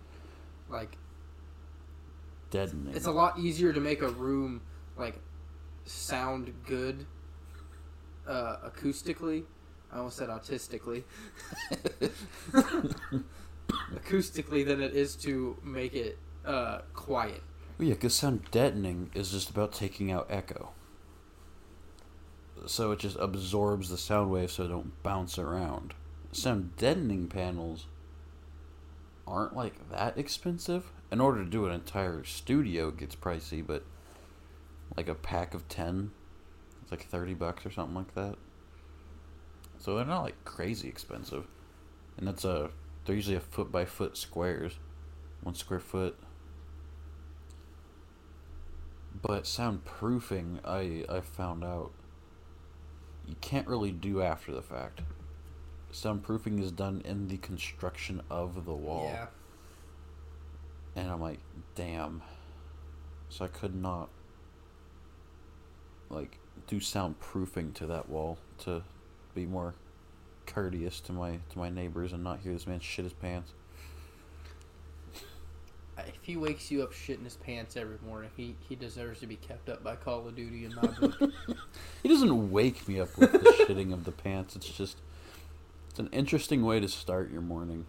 [0.70, 0.98] like
[2.52, 2.96] deadening.
[2.96, 4.62] it's a lot easier to make a room
[4.98, 5.20] like
[5.86, 7.06] sound good
[8.28, 9.44] uh, acoustically.
[9.92, 11.04] I almost said autistically.
[13.96, 17.42] acoustically than it is to make it uh, quiet.
[17.80, 20.74] Well, yeah, because sound deadening is just about taking out echo.
[22.68, 25.96] So it just absorbs the sound wave so it don't bounce around
[26.32, 27.88] sound deadening panels
[29.28, 30.92] aren't like that expensive.
[31.12, 33.84] In order to do an entire studio it gets pricey, but
[34.96, 36.12] like a pack of 10
[36.82, 38.36] it's like 30 bucks or something like that.
[39.78, 41.48] So they're not like crazy expensive.
[42.18, 42.70] And that's a
[43.06, 44.78] they're usually a foot by foot squares.
[45.42, 46.18] 1 square foot.
[49.22, 51.92] But soundproofing, I I found out
[53.28, 55.02] you can't really do after the fact.
[55.92, 59.10] Soundproofing is done in the construction of the wall.
[59.12, 59.28] Yeah.
[60.96, 61.40] And I'm like,
[61.76, 62.22] damn.
[63.30, 64.10] So I could not
[66.10, 68.84] like do soundproofing to that wall to
[69.36, 69.76] be more
[70.46, 73.54] courteous to my to my neighbors and not hear this man shit his pants.
[76.08, 79.36] If he wakes you up shitting his pants every morning, he, he deserves to be
[79.36, 81.16] kept up by Call of Duty in my book.
[82.02, 84.56] He doesn't wake me up with the shitting of the pants.
[84.56, 84.98] It's just
[85.90, 87.86] it's an interesting way to start your morning.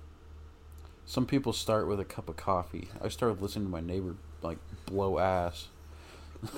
[1.06, 2.88] Some people start with a cup of coffee.
[3.00, 5.68] I started listening to my neighbor like blow ass.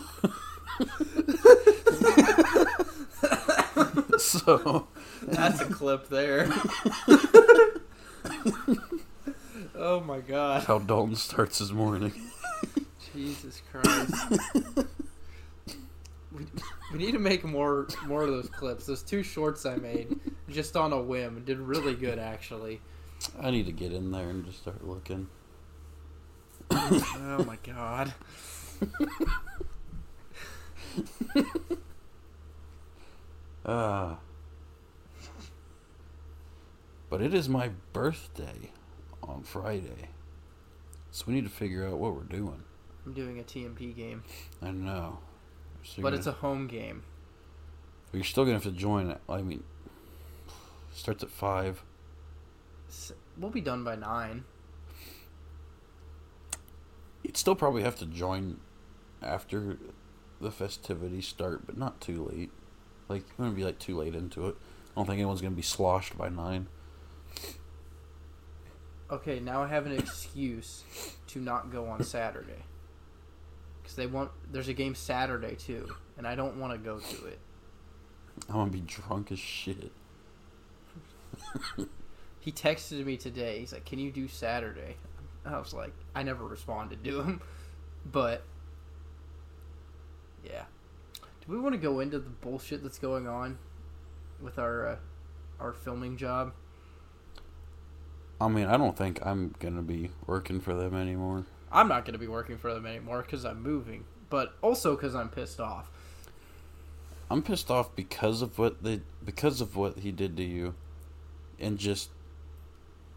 [4.18, 4.86] so
[5.22, 6.48] That's a clip there.
[9.82, 10.62] Oh my god.
[10.64, 12.12] how Dalton starts his morning.
[13.14, 14.14] Jesus Christ.
[16.32, 16.46] we,
[16.92, 18.86] we need to make more more of those clips.
[18.86, 20.18] Those two shorts I made
[20.48, 22.80] just on a whim did really good actually.
[23.40, 25.28] I need to get in there and just start looking.
[26.70, 28.14] Oh my god.
[33.64, 34.18] Ah.
[37.08, 38.72] but it is my birthday
[39.22, 40.08] on Friday.
[41.10, 42.62] So we need to figure out what we're doing.
[43.04, 44.22] I'm doing a TMP game,
[44.60, 45.18] I know.
[45.84, 47.02] So but gonna- it's a home game.
[48.12, 49.20] You're still gonna have to join it.
[49.28, 49.64] I mean,
[50.92, 51.82] starts at five.
[53.38, 54.44] We'll be done by 9.
[57.22, 58.60] You'd still probably have to join
[59.22, 59.78] after
[60.40, 62.50] the festivities start, but not too late.
[63.08, 64.56] Like you want to be like too late into it.
[64.58, 66.66] I don't think anyone's gonna be sloshed by nine.
[69.12, 70.84] Okay, now I have an excuse
[71.26, 72.64] to not go on Saturday.
[73.84, 77.26] Cuz they want there's a game Saturday too, and I don't want to go to
[77.26, 77.38] it.
[78.48, 79.92] I'm gonna be drunk as shit.
[82.40, 83.60] He texted me today.
[83.60, 84.96] He's like, "Can you do Saturday?"
[85.44, 87.40] I was like, I never responded to him,
[88.10, 88.42] but
[90.42, 90.64] yeah.
[91.14, 93.58] Do we want to go into the bullshit that's going on
[94.40, 94.96] with our uh,
[95.60, 96.54] our filming job?
[98.44, 101.44] I mean, I don't think I'm gonna be working for them anymore.
[101.72, 105.14] I'm not going to be working for them anymore because I'm moving, but also because
[105.14, 105.90] I'm pissed off.
[107.30, 110.74] I'm pissed off because of what they because of what he did to you,
[111.58, 112.10] and just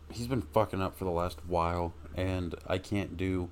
[0.10, 3.50] he's been fucking up for the last while, and I can't do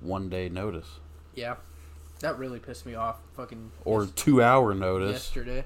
[0.00, 1.00] one day notice
[1.34, 1.56] Yeah,
[2.20, 3.18] that really pissed me off.
[3.34, 5.12] Fucking or two hour notice.
[5.12, 5.64] yesterday.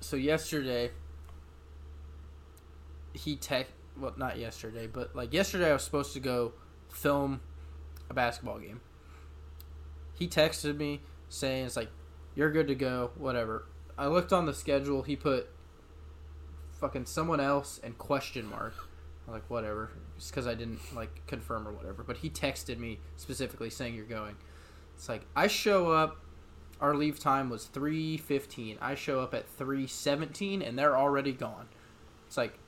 [0.00, 0.90] So yesterday,
[3.16, 3.66] he tech
[3.98, 6.52] well not yesterday, but like yesterday I was supposed to go
[6.88, 7.40] film
[8.10, 8.80] a basketball game.
[10.14, 11.90] He texted me saying it's like
[12.34, 13.66] you're good to go, whatever.
[13.98, 15.02] I looked on the schedule.
[15.02, 15.48] He put
[16.80, 18.74] fucking someone else and question mark.
[19.26, 22.02] I'm like whatever, just because I didn't like confirm or whatever.
[22.02, 24.36] But he texted me specifically saying you're going.
[24.94, 26.18] It's like I show up
[26.80, 31.68] our leave time was 3.15 i show up at 3.17 and they're already gone
[32.26, 32.58] it's like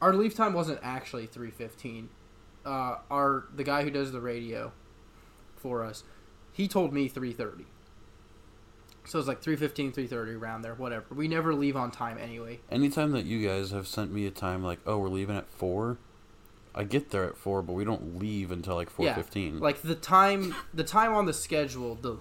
[0.00, 2.08] our leave time wasn't actually 3.15
[2.64, 4.72] uh, our the guy who does the radio
[5.56, 6.04] for us
[6.52, 7.64] he told me 3.30
[9.04, 11.06] so it's like 3.15 3.30 around there whatever.
[11.14, 12.58] We never leave on time anyway.
[12.70, 15.98] Anytime that you guys have sent me a time like, oh, we're leaving at four,
[16.74, 19.54] I get there at four, but we don't leave until like four fifteen.
[19.54, 22.18] yeah, like the time the time on the schedule the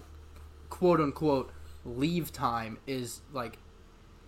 [0.69, 1.51] quote unquote
[1.83, 3.57] leave time is like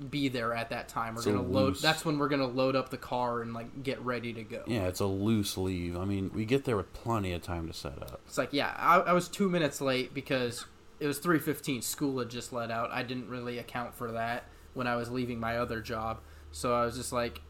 [0.10, 2.76] be there at that time we're It's gonna load loose- that's when we're gonna load
[2.76, 5.98] up the car and like get ready to go yeah, it's a loose leave.
[5.98, 8.22] I mean, we get there with plenty of time to set up.
[8.28, 10.66] it's like yeah I, I was two minutes late because
[11.00, 14.88] it was 3.15 school had just let out i didn't really account for that when
[14.88, 16.20] i was leaving my other job
[16.52, 17.42] so i was just like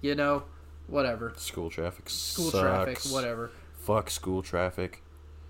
[0.00, 0.44] you know
[0.86, 2.60] whatever School traffic school sucks.
[2.62, 3.50] traffic whatever
[3.80, 5.02] Fuck school traffic.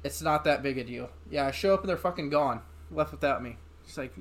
[0.02, 1.08] it's not that big a deal.
[1.30, 3.56] Yeah, I show up and they're fucking gone, left without me.
[3.84, 4.12] It's like,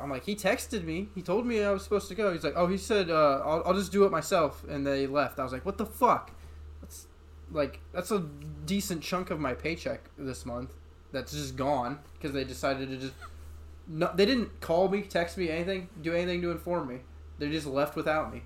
[0.00, 1.08] I'm like, he texted me.
[1.14, 2.32] He told me I was supposed to go.
[2.32, 4.64] He's like, oh, he said, uh, I'll, I'll just do it myself.
[4.68, 5.38] And they left.
[5.38, 6.32] I was like, what the fuck?
[6.80, 7.06] That's
[7.50, 8.26] like, that's a
[8.66, 10.70] decent chunk of my paycheck this month
[11.12, 13.14] that's just gone because they decided to just.
[13.88, 17.00] No, they didn't call me, text me, anything, do anything to inform me.
[17.38, 18.42] They're just left without me.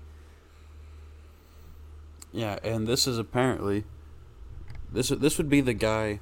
[2.31, 3.85] Yeah, and this is apparently
[4.91, 6.19] this this would be the guy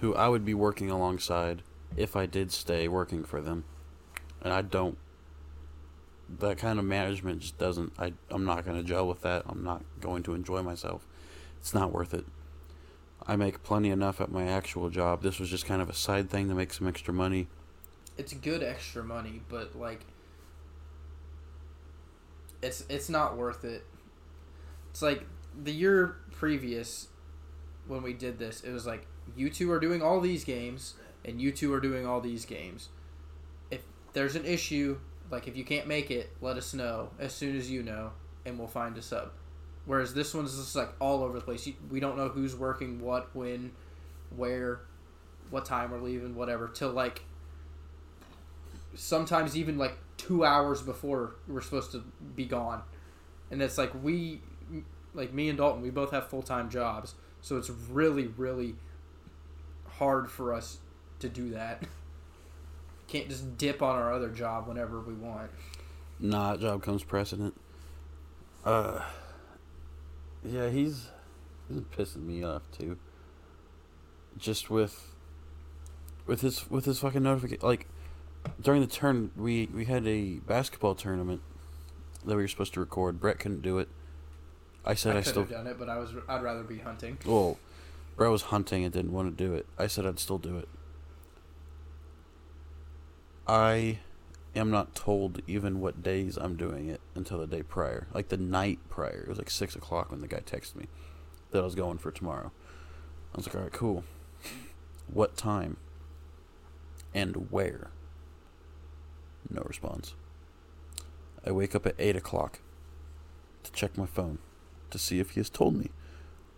[0.00, 1.62] who I would be working alongside
[1.96, 3.64] if I did stay working for them.
[4.44, 4.98] And I don't
[6.38, 9.44] that kind of management just doesn't I I'm not going to gel with that.
[9.48, 11.06] I'm not going to enjoy myself.
[11.58, 12.26] It's not worth it.
[13.26, 15.22] I make plenty enough at my actual job.
[15.22, 17.48] This was just kind of a side thing to make some extra money.
[18.18, 20.02] It's good extra money, but like
[22.62, 23.84] it's it's not worth it.
[24.90, 25.24] It's like
[25.62, 27.08] the year previous
[27.86, 31.40] when we did this, it was like you two are doing all these games and
[31.40, 32.88] you two are doing all these games.
[34.14, 34.98] There's an issue,
[35.30, 38.12] like if you can't make it, let us know as soon as you know,
[38.46, 39.30] and we'll find a sub.
[39.86, 41.68] Whereas this one's just like all over the place.
[41.90, 43.72] We don't know who's working what, when,
[44.34, 44.80] where,
[45.50, 47.22] what time we're leaving, whatever, till like
[48.94, 52.02] sometimes even like two hours before we're supposed to
[52.34, 52.82] be gone.
[53.50, 54.40] And it's like we,
[55.12, 58.76] like me and Dalton, we both have full time jobs, so it's really, really
[59.86, 60.78] hard for us
[61.20, 61.82] to do that.
[63.08, 65.50] Can't just dip on our other job whenever we want.
[66.18, 67.54] Nah, job comes precedent.
[68.64, 69.02] Uh,
[70.42, 71.08] yeah, he's
[71.68, 72.96] he's pissing me off too.
[74.38, 75.14] Just with
[76.26, 77.86] with his with his fucking notification, like
[78.60, 81.42] during the turn, we we had a basketball tournament
[82.24, 83.20] that we were supposed to record.
[83.20, 83.88] Brett couldn't do it.
[84.84, 87.18] I said I I, still have done it, but I was I'd rather be hunting.
[87.24, 87.58] well,
[88.16, 89.66] Brett was hunting and didn't want to do it.
[89.78, 90.68] I said I'd still do it.
[93.46, 93.98] I
[94.56, 98.36] am not told even what days I'm doing it until the day prior, like the
[98.36, 99.22] night prior.
[99.22, 100.86] It was like six o'clock when the guy texted me
[101.50, 102.52] that I was going for tomorrow.
[103.34, 104.04] I was like, all right, cool.
[105.12, 105.76] What time?
[107.12, 107.90] And where?
[109.50, 110.14] No response.
[111.46, 112.60] I wake up at eight o'clock
[113.64, 114.38] to check my phone
[114.90, 115.90] to see if he has told me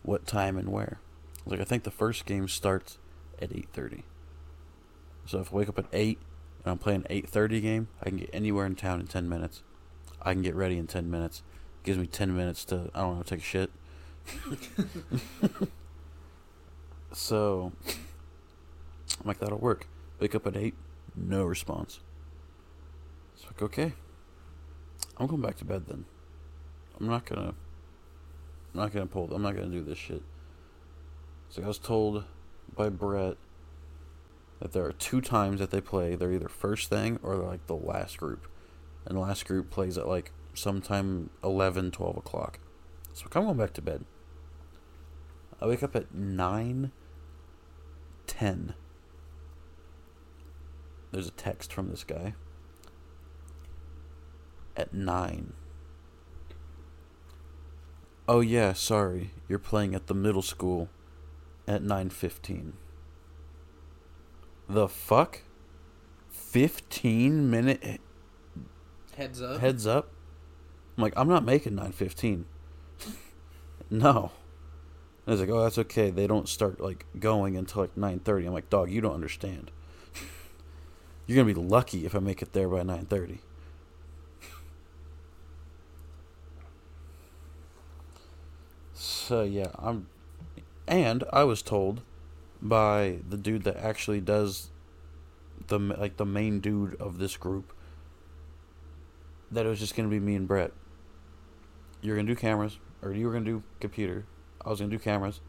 [0.02, 1.00] what time and where.
[1.00, 2.98] I was like, I think the first game starts
[3.42, 4.04] at eight thirty.
[5.24, 6.18] So if I wake up at eight
[6.72, 9.62] I'm playing an eight thirty game, I can get anywhere in town in ten minutes.
[10.22, 11.42] I can get ready in ten minutes.
[11.84, 13.70] gives me ten minutes to I don't know take a shit.
[17.12, 19.86] so I'm like that'll work.
[20.18, 20.74] Wake up at eight,
[21.14, 22.00] no response.
[23.34, 23.92] It's like okay.
[25.18, 26.04] I'm going back to bed then.
[26.98, 27.54] I'm not gonna
[28.74, 30.22] I'm not gonna pull I'm not gonna do this shit.
[31.48, 32.24] So I was told
[32.74, 33.36] by Brett
[34.60, 36.14] that there are two times that they play.
[36.14, 38.46] They're either first thing or they're like the last group.
[39.04, 42.58] And the last group plays at like sometime 11, 12 o'clock.
[43.12, 44.04] So I'm going back to bed.
[45.60, 46.92] I wake up at 9,
[48.26, 48.74] 10.
[51.12, 52.34] There's a text from this guy.
[54.76, 55.52] At 9.
[58.28, 59.30] Oh yeah, sorry.
[59.48, 60.88] You're playing at the middle school
[61.68, 62.72] at 9:15.
[64.68, 65.42] The fuck?
[66.30, 68.00] 15 minute
[69.16, 69.60] Heads up.
[69.60, 70.10] heads up?
[70.96, 72.44] I'm like, I'm not making 9:15.
[73.90, 74.32] no.
[75.26, 76.10] And he's like, "Oh, that's okay.
[76.10, 79.70] They don't start like going until like 9:30." I'm like, "Dog, you don't understand.
[81.26, 83.38] You're going to be lucky if I make it there by 9:30."
[88.94, 90.06] So, yeah, I'm
[90.86, 92.02] and I was told
[92.62, 94.70] by the dude that actually does
[95.68, 97.72] the like the main dude of this group
[99.50, 100.72] that it was just gonna be me and Brett.
[102.00, 104.26] You're gonna do cameras, or you were gonna do computer.
[104.64, 105.40] I was gonna do cameras.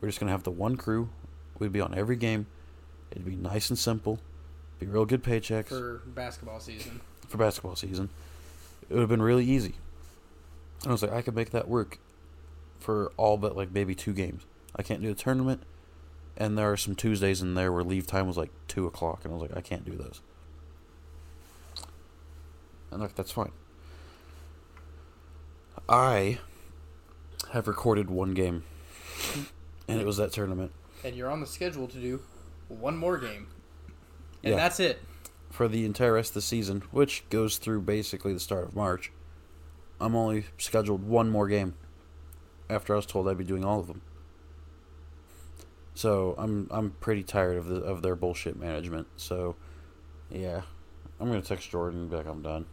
[0.00, 1.10] We're just gonna have the one crew.
[1.58, 2.46] We'd be on every game.
[3.10, 4.18] It'd be nice and simple.
[4.78, 7.00] Be real good paychecks for, basketball season.
[7.28, 8.08] For basketball season.
[8.88, 9.74] It would have been really easy.
[10.82, 11.98] And I was like, I could make that work
[12.78, 14.46] for all but like maybe two games.
[14.74, 15.62] I can't do the tournament,
[16.40, 19.32] and there are some Tuesdays in there where leave time was like two o'clock, and
[19.32, 20.20] I was like, I can't do those.
[22.90, 23.52] And look, that's fine.
[25.88, 26.38] I
[27.52, 28.64] have recorded one game,
[29.88, 30.72] and it was that tournament
[31.04, 32.20] And you're on the schedule to do
[32.68, 33.46] one more game.
[34.42, 34.56] And Yeah.
[34.56, 35.00] that's it.
[35.50, 39.10] for the entire rest of the season, which goes through basically the start of March.
[40.00, 41.74] I'm only scheduled one more game
[42.68, 44.00] after I was told I'd be doing all of them.
[45.94, 49.08] So I'm I'm pretty tired of the of their bullshit management.
[49.16, 49.56] So
[50.30, 50.62] yeah,
[51.18, 52.66] I'm gonna text Jordan and be like I'm done.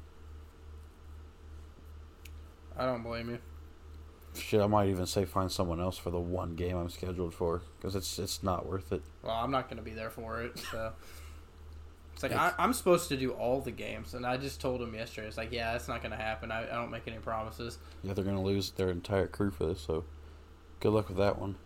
[2.78, 3.40] I don't blame you.
[4.36, 7.64] Shit, I might even say find someone else for the one game I'm scheduled for
[7.78, 9.02] because it's it's not worth it.
[9.24, 10.94] Well, I'm not going to be there for it, so
[12.18, 14.96] It's like I, I'm supposed to do all the games, and I just told him
[14.96, 15.28] yesterday.
[15.28, 16.52] It's like, yeah, that's not gonna happen.
[16.52, 17.78] I, I don't make any promises.
[18.02, 20.04] Yeah, they're gonna lose their entire crew for this, so
[20.80, 21.58] good luck with that one.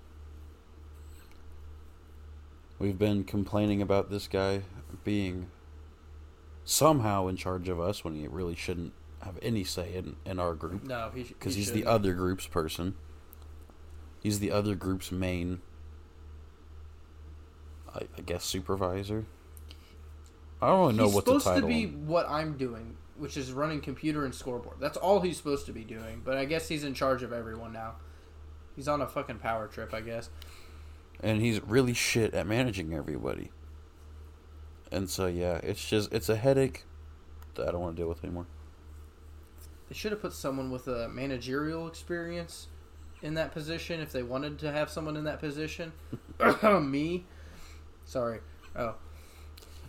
[2.82, 4.61] We've been complaining about this guy
[5.03, 5.51] being
[6.65, 10.55] somehow in charge of us when he really shouldn't have any say in, in our
[10.55, 11.93] group No, he because he he's the shouldn't.
[11.93, 12.95] other group's person.
[14.19, 15.61] He's the other group's main,
[17.93, 19.25] I, I guess, supervisor.
[20.59, 23.51] I don't really know he's what the supposed to be what I'm doing, which is
[23.51, 24.77] running computer and scoreboard.
[24.79, 26.23] That's all he's supposed to be doing.
[26.25, 27.97] But I guess he's in charge of everyone now.
[28.75, 30.29] He's on a fucking power trip, I guess.
[31.22, 33.51] And he's really shit at managing everybody.
[34.91, 36.86] And so yeah, it's just it's a headache
[37.55, 38.47] that I don't want to deal with anymore.
[39.89, 42.67] They should have put someone with a managerial experience
[43.22, 45.91] in that position if they wanted to have someone in that position.
[46.63, 47.26] Me,
[48.05, 48.39] sorry.
[48.76, 48.95] Oh,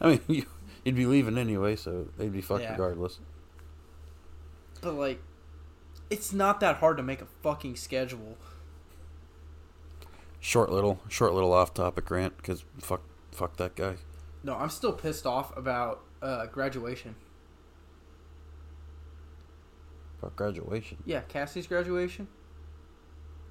[0.00, 0.46] I mean, you,
[0.84, 2.72] you'd be leaving anyway, so they'd be fucked Yeah.
[2.72, 3.20] regardless.
[4.80, 5.20] but like,
[6.10, 8.36] it's not that hard to make a fucking schedule.
[10.44, 13.94] Short little, short little off topic rant because fuck, fuck that guy.
[14.42, 17.14] No, I'm still pissed off about uh, graduation.
[20.20, 20.98] Fuck graduation.
[21.06, 22.26] Yeah, Cassie's graduation.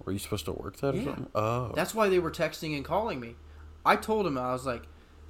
[0.03, 1.03] Were you supposed to work that or Yeah.
[1.05, 1.27] something?
[1.33, 3.35] Oh, That's why they were texting and calling me.
[3.85, 4.83] I told him I was like,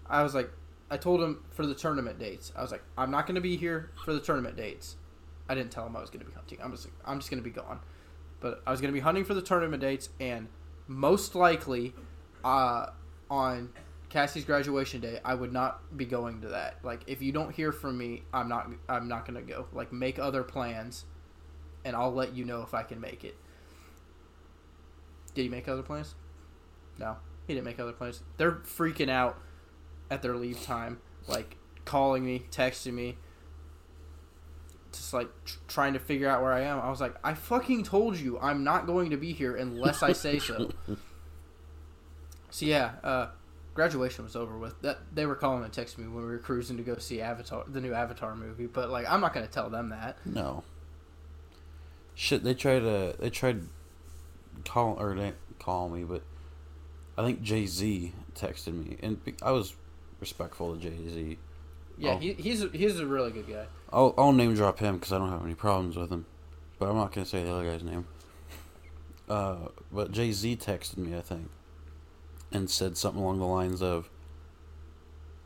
[0.09, 0.49] I was like,
[0.89, 2.51] I told him for the tournament dates.
[2.55, 4.95] I was like, I'm not going to be here for the tournament dates.
[5.47, 6.57] I didn't tell him I was going to be hunting.
[6.63, 7.81] I'm just, I'm just going to be gone.
[8.39, 10.47] But I was going to be hunting for the tournament dates, and
[10.91, 11.93] most likely,
[12.43, 12.87] uh,
[13.29, 13.69] on
[14.09, 16.79] Cassie's graduation day, I would not be going to that.
[16.83, 19.67] Like, if you don't hear from me, I'm not, I'm not to go.
[19.71, 21.05] Like, make other plans,
[21.85, 23.37] and I'll let you know if I can make it.
[25.33, 26.15] Did he make other plans?
[26.99, 27.15] No,
[27.47, 28.21] he didn't make other plans.
[28.37, 29.39] They're freaking out
[30.09, 33.17] at their leave time, like calling me, texting me,
[34.91, 36.79] just like tr- trying to figure out where I am.
[36.79, 40.13] I was like, I fucking told you I'm not going to be here unless I
[40.13, 40.71] say so.
[42.49, 43.27] so yeah, uh,
[43.73, 44.81] graduation was over with.
[44.81, 47.63] That they were calling and texting me when we were cruising to go see Avatar,
[47.67, 48.67] the new Avatar movie.
[48.67, 50.17] But like, I'm not gonna tell them that.
[50.25, 50.63] no.
[52.13, 53.61] Shit, they tried to they tried
[54.65, 56.21] call or they call me, but
[57.17, 59.73] I think Jay Z texted me, and I was
[60.19, 61.37] respectful of Jay Z.
[62.01, 62.17] Yeah, Oh.
[62.17, 63.65] he, he's a, he's a really good guy.
[63.93, 66.25] I'll I'll name drop him because I don't have any problems with him,
[66.79, 68.07] but I'm not gonna say the other guy's name.
[69.29, 71.49] Uh, but Jay Z texted me, I think,
[72.51, 74.09] and said something along the lines of,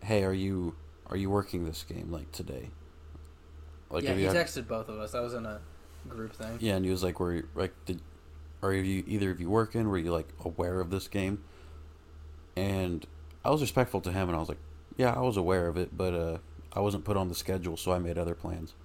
[0.03, 0.76] "Hey, are you
[1.08, 2.70] are you working this game like today?"
[3.89, 5.12] Like, yeah, he had- texted both of us.
[5.12, 5.60] That was in a
[6.08, 6.58] group thing.
[6.62, 8.01] yeah, and he was like, "Were you, like did
[8.64, 9.88] are you either of you working?
[9.89, 11.43] Were you like aware of this game?"
[12.56, 13.06] And
[13.43, 14.58] I was respectful to him, and I was like,
[14.98, 16.38] "Yeah, I was aware of it, but uh,
[16.74, 18.76] I wasn't put on the schedule, so I made other plans."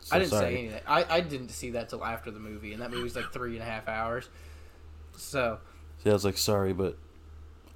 [0.00, 0.54] So I didn't sorry.
[0.54, 0.80] say anything.
[0.86, 3.62] I, I didn't see that till after the movie, and that movie's like three and
[3.62, 4.28] a half hours.
[5.16, 5.60] So
[6.04, 6.96] Yeah, I was like, sorry, but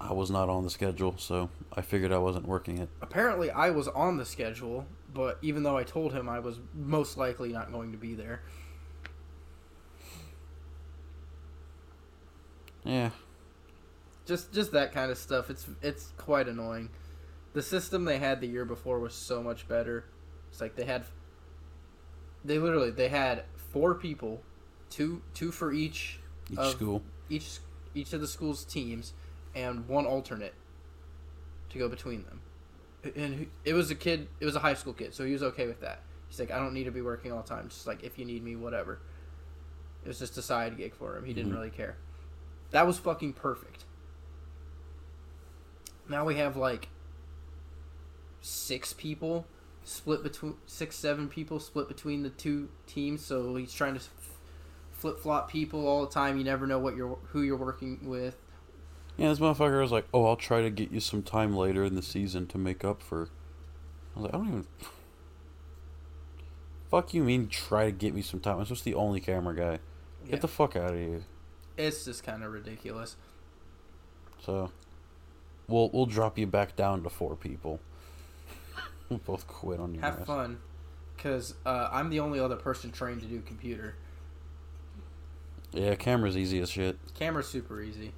[0.00, 2.90] I was not on the schedule, so I figured I wasn't working it.
[3.02, 7.16] apparently, I was on the schedule, but even though I told him I was most
[7.16, 8.42] likely not going to be there,
[12.84, 13.10] Yeah.
[14.26, 15.50] Just just that kind of stuff.
[15.50, 16.90] It's it's quite annoying.
[17.52, 20.04] The system they had the year before was so much better.
[20.50, 21.04] It's like they had
[22.44, 24.42] they literally they had four people,
[24.90, 26.20] two two for each
[26.50, 27.02] Each Of- school.
[27.28, 27.58] each
[27.94, 29.12] each of the school's teams
[29.54, 30.54] and one alternate
[31.70, 32.40] to go between them.
[33.16, 35.66] And it was a kid, it was a high school kid, so he was okay
[35.66, 36.00] with that.
[36.28, 37.68] He's like, I don't need to be working all the time.
[37.68, 38.98] Just like if you need me, whatever.
[40.04, 41.24] It was just a side gig for him.
[41.24, 41.56] He didn't Mhm.
[41.56, 41.96] really care.
[42.72, 43.83] That was fucking perfect.
[46.08, 46.88] Now we have like
[48.40, 49.46] six people
[49.84, 53.24] split between six, seven people split between the two teams.
[53.24, 54.00] So he's trying to
[54.92, 56.38] flip flop people all the time.
[56.38, 58.36] You never know what you're who you're working with.
[59.16, 61.94] Yeah, this motherfucker was like, oh, I'll try to get you some time later in
[61.94, 63.28] the season to make up for.
[64.16, 64.66] I was like, I don't even.
[66.90, 68.58] Fuck you mean try to get me some time?
[68.58, 69.78] I'm supposed to be the only camera guy.
[70.30, 71.22] Get the fuck out of here.
[71.76, 73.16] It's just kind of ridiculous.
[74.44, 74.70] So,
[75.68, 77.80] we'll we'll drop you back down to four people.
[79.08, 80.00] we'll both quit on you.
[80.00, 80.26] Have ass.
[80.26, 80.58] fun,
[81.16, 83.94] because uh, I'm the only other person trained to do computer.
[85.72, 86.98] Yeah, camera's easy as shit.
[87.18, 88.12] Camera's super easy.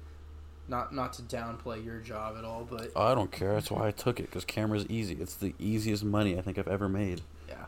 [0.67, 3.53] Not not to downplay your job at all, but I don't care.
[3.53, 5.15] That's why I took it because camera's easy.
[5.15, 7.21] It's the easiest money I think I've ever made.
[7.47, 7.65] yeah,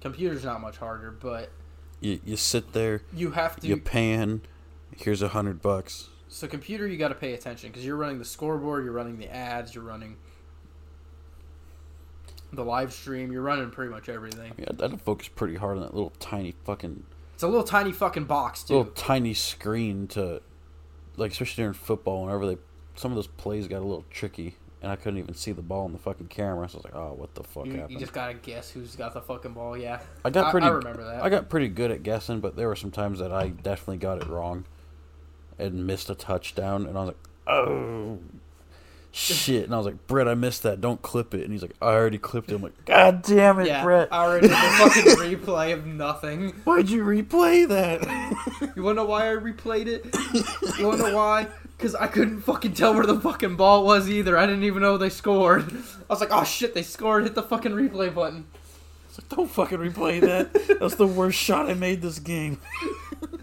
[0.00, 1.10] computer's not much harder.
[1.10, 1.50] But
[2.00, 3.66] You you sit there, you have to.
[3.66, 4.42] you pan.
[4.96, 6.08] Here's a hundred bucks.
[6.32, 9.28] So computer, you got to pay attention because you're running the scoreboard, you're running the
[9.28, 10.16] ads, you're running
[12.54, 13.30] the live stream.
[13.32, 14.52] You're running pretty much everything.
[14.58, 17.04] Yeah, I had to focus pretty hard on that little tiny fucking
[17.34, 18.76] It's a little tiny fucking box too.
[18.78, 20.40] little tiny screen to,
[21.16, 22.58] like, especially during football, whenever they
[22.94, 25.86] some of those plays got a little tricky, and I couldn't even see the ball
[25.86, 26.68] in the fucking camera.
[26.68, 27.92] So I was like, oh, what the fuck You, happened?
[27.92, 29.76] you just gotta guess who's got the fucking ball.
[29.78, 30.66] Yeah, I got I- pretty.
[30.66, 31.22] I remember that.
[31.22, 34.20] I got pretty good at guessing, but there were some times that I definitely got
[34.22, 34.64] it wrong,
[35.62, 38.18] and missed a touchdown, and I was like, oh.
[39.14, 40.80] Shit, and I was like, Brett, I missed that.
[40.80, 41.42] Don't clip it.
[41.42, 42.54] And he's like, I already clipped it.
[42.54, 43.84] I'm like, God damn it, yeah.
[43.84, 44.08] Brett.
[44.10, 46.48] I already did the fucking replay of nothing.
[46.64, 48.02] Why'd you replay that?
[48.74, 50.06] You wanna know why I replayed it?
[50.78, 51.46] You wanna know why?
[51.76, 54.38] Because I couldn't fucking tell where the fucking ball was either.
[54.38, 55.64] I didn't even know they scored.
[55.64, 57.24] I was like, oh shit, they scored.
[57.24, 58.46] Hit the fucking replay button.
[59.08, 60.78] It's like, Don't fucking replay that.
[60.80, 62.58] That's the worst shot I made this game.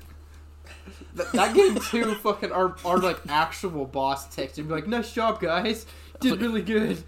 [1.19, 5.41] That, that game too, fucking our, our like actual boss texted me like, nice job
[5.41, 5.85] guys,
[6.21, 7.03] did really good.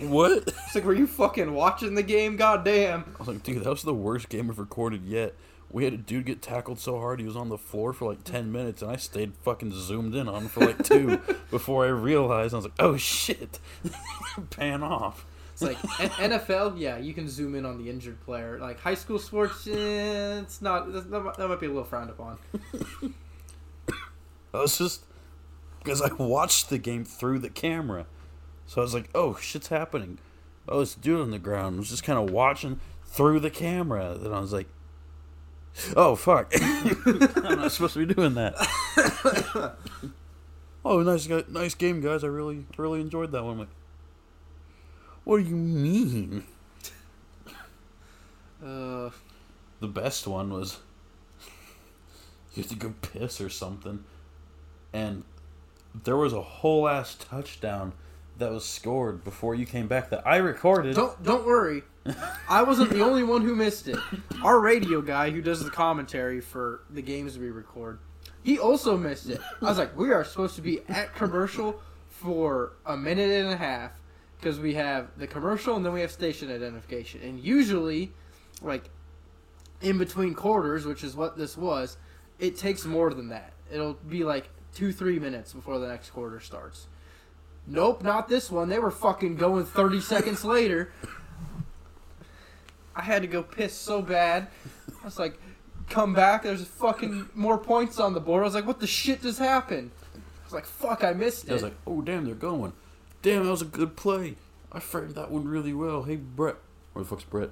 [0.00, 0.44] What?
[0.46, 2.36] It's like, were you fucking watching the game?
[2.36, 3.00] God damn.
[3.00, 5.34] I was like, dude, that was the worst game I've recorded yet.
[5.70, 8.22] We had a dude get tackled so hard he was on the floor for like
[8.22, 11.88] 10 minutes, and I stayed fucking zoomed in on him for like two before I
[11.88, 12.54] realized.
[12.54, 13.58] I was like, oh shit.
[14.50, 15.26] Pan off.
[15.52, 18.58] It's like N- NFL, yeah, you can zoom in on the injured player.
[18.60, 20.92] Like high school sports, eh, it's not.
[20.92, 22.38] That might be a little frowned upon.
[24.56, 25.02] I was just.
[25.78, 28.06] Because I watched the game through the camera.
[28.66, 30.18] So I was like, oh, shit's happening.
[30.68, 31.76] Oh, this dude on the ground.
[31.76, 34.16] I was just kind of watching through the camera.
[34.20, 34.66] Then I was like,
[35.94, 36.52] oh, fuck.
[36.60, 38.54] I'm not supposed to be doing that.
[40.84, 42.24] oh, nice, nice game, guys.
[42.24, 43.52] I really, really enjoyed that one.
[43.52, 43.68] I'm like,
[45.22, 46.44] what do you mean?
[48.64, 49.10] Uh,
[49.80, 50.78] The best one was
[52.54, 54.02] you had to go piss or something,
[54.96, 55.24] and
[56.04, 57.92] there was a whole ass touchdown
[58.38, 60.96] that was scored before you came back that I recorded.
[60.96, 61.82] don't don't worry,
[62.48, 63.98] I wasn't the only one who missed it.
[64.42, 67.98] Our radio guy who does the commentary for the games we record,
[68.42, 69.40] he also missed it.
[69.60, 73.56] I was like, we are supposed to be at commercial for a minute and a
[73.56, 73.92] half
[74.38, 78.12] because we have the commercial and then we have station identification, and usually,
[78.62, 78.88] like
[79.82, 81.98] in between quarters, which is what this was,
[82.38, 83.52] it takes more than that.
[83.70, 86.86] It'll be like two, three minutes before the next quarter starts.
[87.66, 88.68] Nope, not this one.
[88.68, 90.92] They were fucking going 30 seconds later.
[92.94, 94.48] I had to go piss so bad.
[95.02, 95.38] I was like,
[95.88, 96.42] come back.
[96.42, 98.42] There's fucking more points on the board.
[98.42, 99.90] I was like, what the shit just happened?
[100.14, 101.50] I was like, fuck, I missed it.
[101.50, 102.74] I was like, oh damn, they're going.
[103.22, 104.36] Damn, that was a good play.
[104.70, 106.02] I framed that one really well.
[106.02, 106.56] Hey Brett,
[106.92, 107.50] where the fuck's Brett?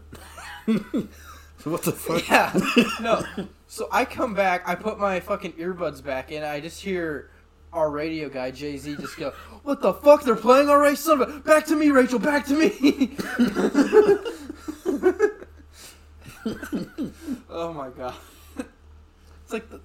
[1.65, 2.29] what the fuck?
[2.29, 2.53] Yeah.
[3.01, 3.25] No.
[3.67, 7.31] So I come back, I put my fucking earbuds back in, I just hear
[7.73, 9.31] our radio guy, Jay Z, just go,
[9.63, 10.23] What the fuck?
[10.23, 10.97] They're playing already?
[10.97, 11.39] Son of a.
[11.41, 13.17] Back to me, Rachel, back to me.
[17.49, 18.15] oh my god.
[18.59, 19.81] It's like the,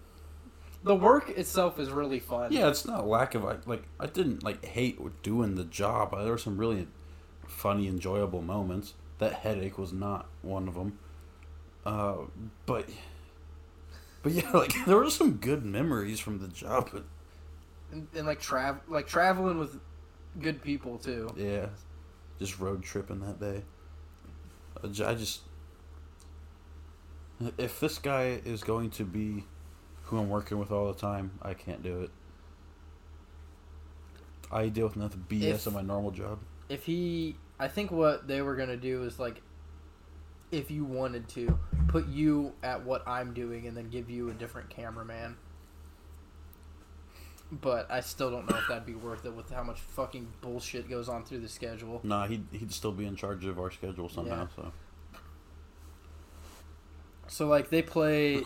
[0.83, 2.51] the work itself is really fun.
[2.51, 6.11] Yeah, it's not lack of like like I didn't like hate doing the job.
[6.11, 6.87] There were some really
[7.47, 8.93] funny, enjoyable moments.
[9.19, 10.99] That headache was not one of them.
[11.85, 12.17] Uh,
[12.65, 12.87] but
[14.23, 16.89] but yeah, like there were some good memories from the job.
[16.91, 17.05] But
[17.91, 19.79] And, and like, trav- like traveling with
[20.41, 21.29] good people, too.
[21.37, 21.67] yeah,
[22.39, 23.63] just road tripping that day.
[24.83, 25.41] I I just
[27.57, 29.45] if this guy is going to be
[30.03, 32.09] who I'm working with all the time, I can't do it.
[34.51, 36.39] I deal with enough BS If- in my normal job.
[36.69, 39.41] if he i think what they were gonna do is like
[40.51, 44.33] if you wanted to put you at what i'm doing and then give you a
[44.33, 45.35] different cameraman.
[47.51, 50.89] But i still don't know if that'd be worth it with how much fucking bullshit
[50.89, 51.99] goes on through the schedule.
[52.03, 54.47] Nah, he'd he'd still be in charge of our schedule somehow.
[54.55, 54.71] So.
[57.27, 58.43] So like they play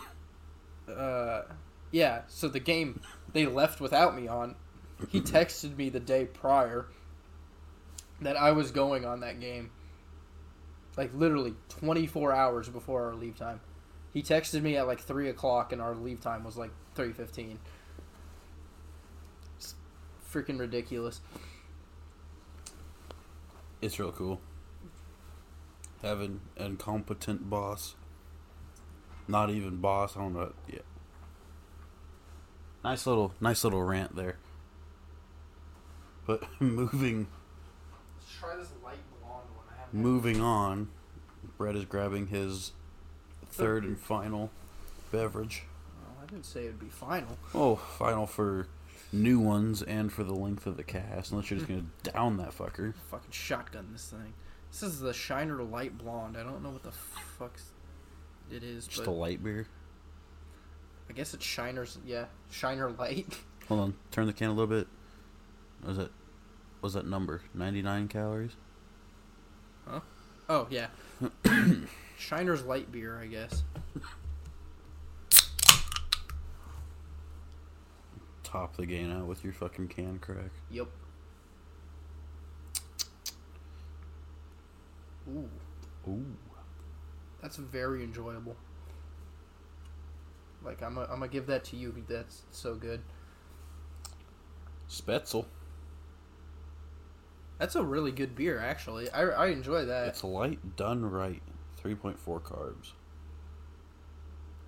[0.87, 1.43] uh
[1.91, 3.01] yeah so the game
[3.31, 4.55] they left without me on
[5.09, 6.87] he texted me the day prior
[8.21, 9.71] that i was going on that game
[10.97, 13.59] like literally 24 hours before our leave time
[14.13, 17.57] he texted me at like 3 o'clock and our leave time was like 3.15
[19.57, 19.75] it's
[20.31, 21.21] freaking ridiculous
[23.83, 24.39] it's real cool.
[26.01, 27.95] Having an incompetent boss.
[29.27, 30.15] Not even boss.
[30.15, 30.53] I don't know.
[30.71, 30.79] Yeah.
[32.81, 34.37] Nice little nice little rant there.
[36.25, 37.27] But moving
[38.17, 40.89] let's try this light blonde one I haven't moving on,
[41.57, 42.71] Brett is grabbing his
[43.49, 44.49] third and final
[45.11, 45.63] beverage.
[46.05, 48.67] oh, i didn't say it would be final Oh, final for
[49.11, 51.31] new ones and for the length of the cast.
[51.31, 52.93] Unless you're just gonna down that fucker.
[53.11, 54.33] fucking shotgun this thing.
[54.71, 56.35] This is the Shiner Light Blonde.
[56.35, 57.59] I don't know what the fuck
[58.51, 59.67] it is, Just a light beer.
[61.09, 61.99] I guess it's Shiner's.
[62.05, 63.37] Yeah, Shiner Light.
[63.67, 64.87] Hold on, turn the can a little bit.
[65.85, 66.11] Was it?
[66.81, 67.41] Was that number?
[67.53, 68.55] Ninety nine calories.
[70.49, 70.87] Oh yeah,
[72.19, 73.19] Shiner's Light Beer.
[73.19, 73.63] I guess.
[78.43, 80.51] Top the gain out with your fucking can crack.
[80.69, 80.87] Yep.
[85.29, 85.49] Ooh,
[86.07, 86.25] Ooh.
[87.41, 88.55] that's very enjoyable.
[90.63, 92.03] Like I'm, i I'm gonna give that to you.
[92.07, 93.01] That's so good.
[94.89, 95.45] Spetzel.
[97.59, 99.09] That's a really good beer, actually.
[99.09, 100.07] I, I enjoy that.
[100.07, 101.41] It's light, done right.
[101.83, 102.91] 3.4 carbs.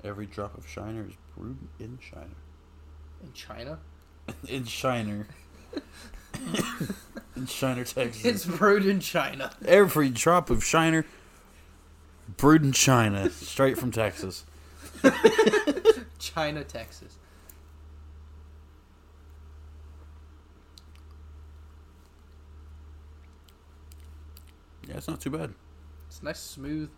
[0.03, 2.27] Every drop of Shiner is brewed in Shiner.
[3.23, 3.79] In China,
[4.47, 5.27] in Shiner.
[7.35, 8.23] in Shiner, Texas.
[8.25, 9.51] it's brewed in China.
[9.65, 11.05] Every drop of Shiner
[12.37, 14.45] brewed in China, straight from Texas.
[16.19, 17.17] China, Texas.
[24.87, 25.53] Yeah, it's not too bad.
[26.07, 26.89] It's nice, smooth.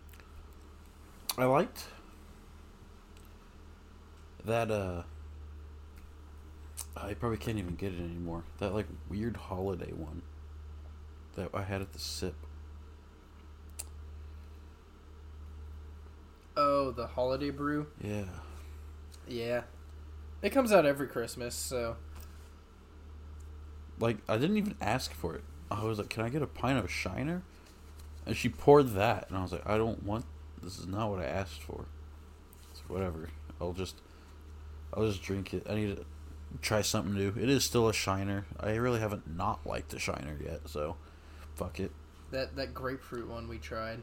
[1.36, 1.84] I liked
[4.44, 4.70] that.
[4.70, 5.02] uh
[6.96, 8.42] I probably can't even get it anymore.
[8.58, 10.22] That like weird holiday one
[11.36, 12.34] that I had at the sip.
[16.56, 17.86] Oh, the holiday brew.
[18.02, 18.24] Yeah,
[19.28, 19.62] Yeah,
[20.42, 21.54] it comes out every Christmas.
[21.54, 21.96] So
[24.00, 25.44] like I didn't even ask for it.
[25.70, 27.42] I was like, "Can I get a pint of Shiner?"
[28.28, 30.24] And she poured that, and I was like, "I don't want.
[30.62, 31.86] This is not what I asked for."
[32.74, 33.28] So whatever.
[33.60, 33.96] I'll just,
[34.94, 35.66] I'll just drink it.
[35.68, 36.04] I need to
[36.62, 37.28] try something new.
[37.40, 38.44] It is still a Shiner.
[38.60, 40.96] I really haven't not liked a Shiner yet, so
[41.56, 41.90] fuck it.
[42.30, 44.00] that that grapefruit one we tried,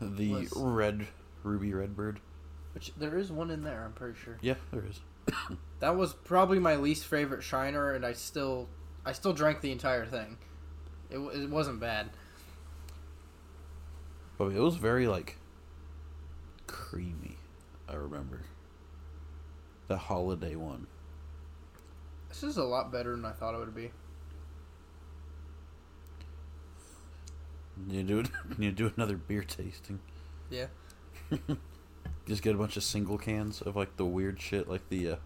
[0.00, 1.06] The Was- red
[1.42, 2.20] ruby redbird.
[2.72, 3.84] which there is one in there.
[3.84, 4.38] I'm pretty sure.
[4.40, 5.00] Yeah, there is.
[5.80, 8.68] That was probably my least favorite Shiner, and I still
[9.04, 10.38] I still drank the entire thing.
[11.10, 12.08] It, it wasn't bad.
[14.38, 15.36] But it was very like
[16.66, 17.36] creamy.
[17.88, 18.40] I remember
[19.88, 20.86] the holiday one.
[22.28, 23.90] This is a lot better than I thought it would be.
[27.88, 28.30] You do it.
[28.58, 30.00] You do another beer tasting.
[30.50, 30.66] Yeah.
[32.26, 35.16] Just get a bunch of single cans of like the weird shit, like the uh,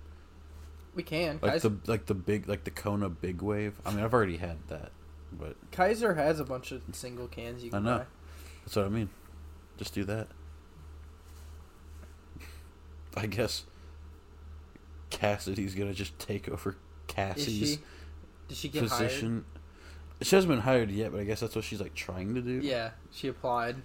[0.95, 1.39] We can.
[1.43, 3.81] like Kaiser, the like the big like the Kona Big Wave.
[3.87, 4.91] I mean, I've already had that,
[5.33, 7.99] but Kaiser has a bunch of single cans you I can know.
[7.99, 8.05] buy.
[8.69, 9.09] That's what I mean.
[9.79, 10.29] Just do that.
[13.17, 13.65] I guess
[15.09, 17.79] Cassidy's gonna just take over Cassie's she?
[18.49, 19.09] Did she get hired?
[19.09, 19.45] position.
[20.21, 22.61] She hasn't been hired yet, but I guess that's what she's like trying to do.
[22.63, 23.77] Yeah, she applied.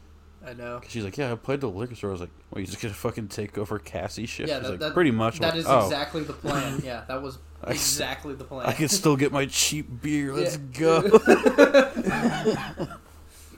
[0.45, 0.81] I know.
[0.89, 2.09] She's like, yeah, I played the liquor store.
[2.09, 4.49] I was like, well, you just gonna fucking take over Cassie's shift?
[4.49, 5.39] Yeah, that- like, that- pretty much.
[5.39, 6.81] That like, is oh, exactly the plan.
[6.85, 8.67] Yeah, that was exactly the plan.
[8.67, 10.33] I can still get my cheap beer.
[10.33, 11.01] Let's Yeah.
[11.07, 12.87] go.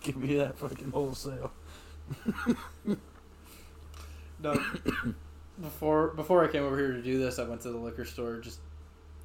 [0.06, 1.52] Give me that fucking wholesale.
[4.42, 4.54] No.
[5.62, 8.38] before before I came over here to do this, I went to the liquor store
[8.40, 8.60] just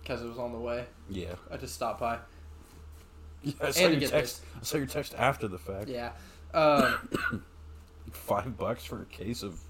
[0.01, 0.87] because it was on the way.
[1.11, 1.35] Yeah.
[1.51, 2.19] I just stopped by.
[3.43, 4.43] yeah I saw And your get text.
[4.59, 5.89] I saw your text after the fact.
[5.89, 6.13] Yeah.
[6.55, 7.43] Um,
[8.13, 9.61] Five bucks for a case of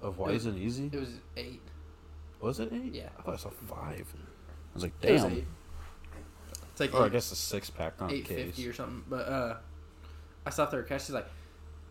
[0.00, 0.88] of Why Wise and Easy.
[0.92, 1.60] it was eight.
[2.40, 2.94] Was it eight?
[2.94, 3.08] Yeah.
[3.18, 4.06] I thought I saw five.
[4.14, 5.32] I was like, It was damn.
[5.32, 5.46] eight.
[6.76, 9.02] It's like Or I guess a six pack, not eight or something.
[9.08, 9.56] But uh,
[10.44, 10.82] I stopped there.
[10.82, 11.06] Cash.
[11.06, 11.26] She's like,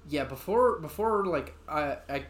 [0.07, 0.25] yeah.
[0.25, 2.25] Before before like I I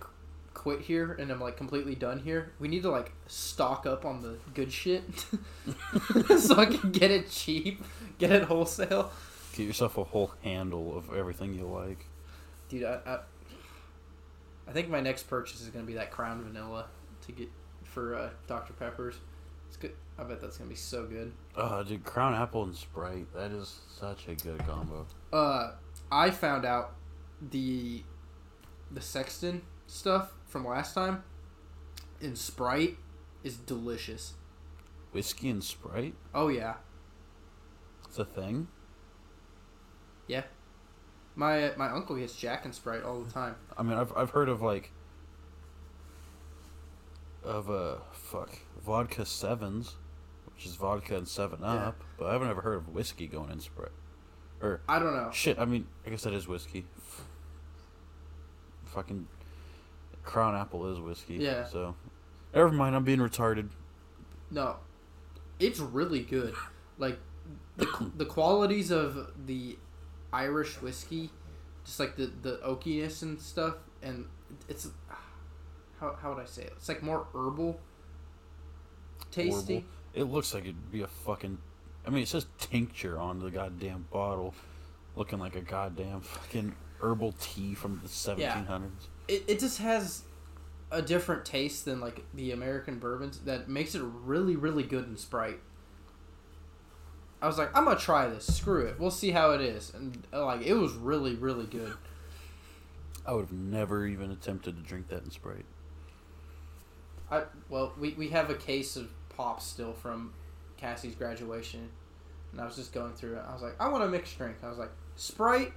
[0.54, 2.54] quit here and I'm like completely done here.
[2.60, 5.04] We need to like stock up on the good shit
[6.40, 7.84] so I can get it cheap,
[8.20, 9.12] get it wholesale.
[9.54, 12.06] Get yourself a whole handle of everything you like.
[12.70, 13.20] Dude, I, I,
[14.66, 16.86] I think my next purchase is gonna be that Crown Vanilla
[17.26, 17.50] to get
[17.84, 19.16] for uh, Dr Peppers.
[19.68, 19.92] It's good.
[20.18, 21.34] I bet that's gonna be so good.
[21.58, 23.28] Oh, dude, Crown Apple and Sprite.
[23.34, 25.06] That is such a good combo.
[25.34, 25.72] Uh,
[26.12, 26.96] I found out
[27.42, 28.04] the
[28.92, 31.24] the Sexton stuff from last time
[32.22, 32.98] in Sprite
[33.44, 34.36] is delicious.
[35.12, 36.14] Whiskey and Sprite?
[36.34, 36.76] Oh yeah,
[38.08, 38.68] It's a thing?
[40.28, 40.44] yeah.
[41.36, 43.56] My my uncle gets Jack and Sprite all the time.
[43.78, 44.92] I mean, I've, I've heard of, like,
[47.44, 49.96] of, uh, fuck, vodka sevens,
[50.56, 51.88] which is vodka and 7 Yeah.
[51.88, 53.92] Up, but I haven't ever heard of whiskey going in Sprite.
[54.62, 55.30] Or, I don't know.
[55.32, 56.86] shit, I mean, I guess that is whiskey.
[58.86, 59.28] Fucking
[60.24, 61.36] Crown Apple is whiskey.
[61.36, 61.66] Yeah.
[61.66, 61.96] So,
[62.54, 63.70] never mind, I'm being retarded.
[64.50, 64.78] No,
[65.60, 66.54] it's really good.
[66.98, 67.20] Like
[67.78, 69.78] the the qualities of the
[70.32, 71.30] Irish whiskey,
[71.84, 74.26] just like the the oakiness and stuff, and
[74.70, 74.88] it's
[76.00, 76.74] how how would I say it?
[76.78, 77.80] It's like more herbal
[79.32, 79.86] tasty.
[80.16, 81.58] It looks like it'd be a fucking.
[82.08, 84.56] I mean, it says tincture on the goddamn bottle,
[85.16, 88.90] looking like a goddamn fucking herbal tea from the 1700s.
[89.28, 90.24] It it just has
[90.92, 95.18] a different taste than like the American bourbons that makes it really really good in
[95.18, 95.60] Sprite.
[97.42, 98.46] I was like, I'm gonna try this.
[98.46, 99.00] Screw it.
[99.00, 99.94] We'll see how it is.
[99.94, 101.94] And uh, like, it was really really good.
[103.26, 105.66] I would have never even attempted to drink that in Sprite.
[107.30, 110.34] I well, we we have a case of pops still from
[110.78, 111.90] Cassie's graduation,
[112.52, 113.44] and I was just going through it.
[113.48, 114.58] I was like, I want a mixed drink.
[114.64, 115.74] I was like, Sprite,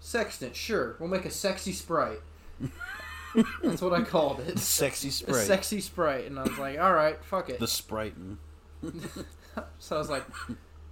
[0.00, 2.20] Sexton, sure, we'll make a sexy Sprite.
[3.62, 4.58] That's what I called it.
[4.58, 5.46] Sexy A Sprite.
[5.46, 7.58] sexy Sprite, and I was like, all right, fuck it.
[7.60, 8.38] the Spriting.
[9.78, 10.24] so I was like,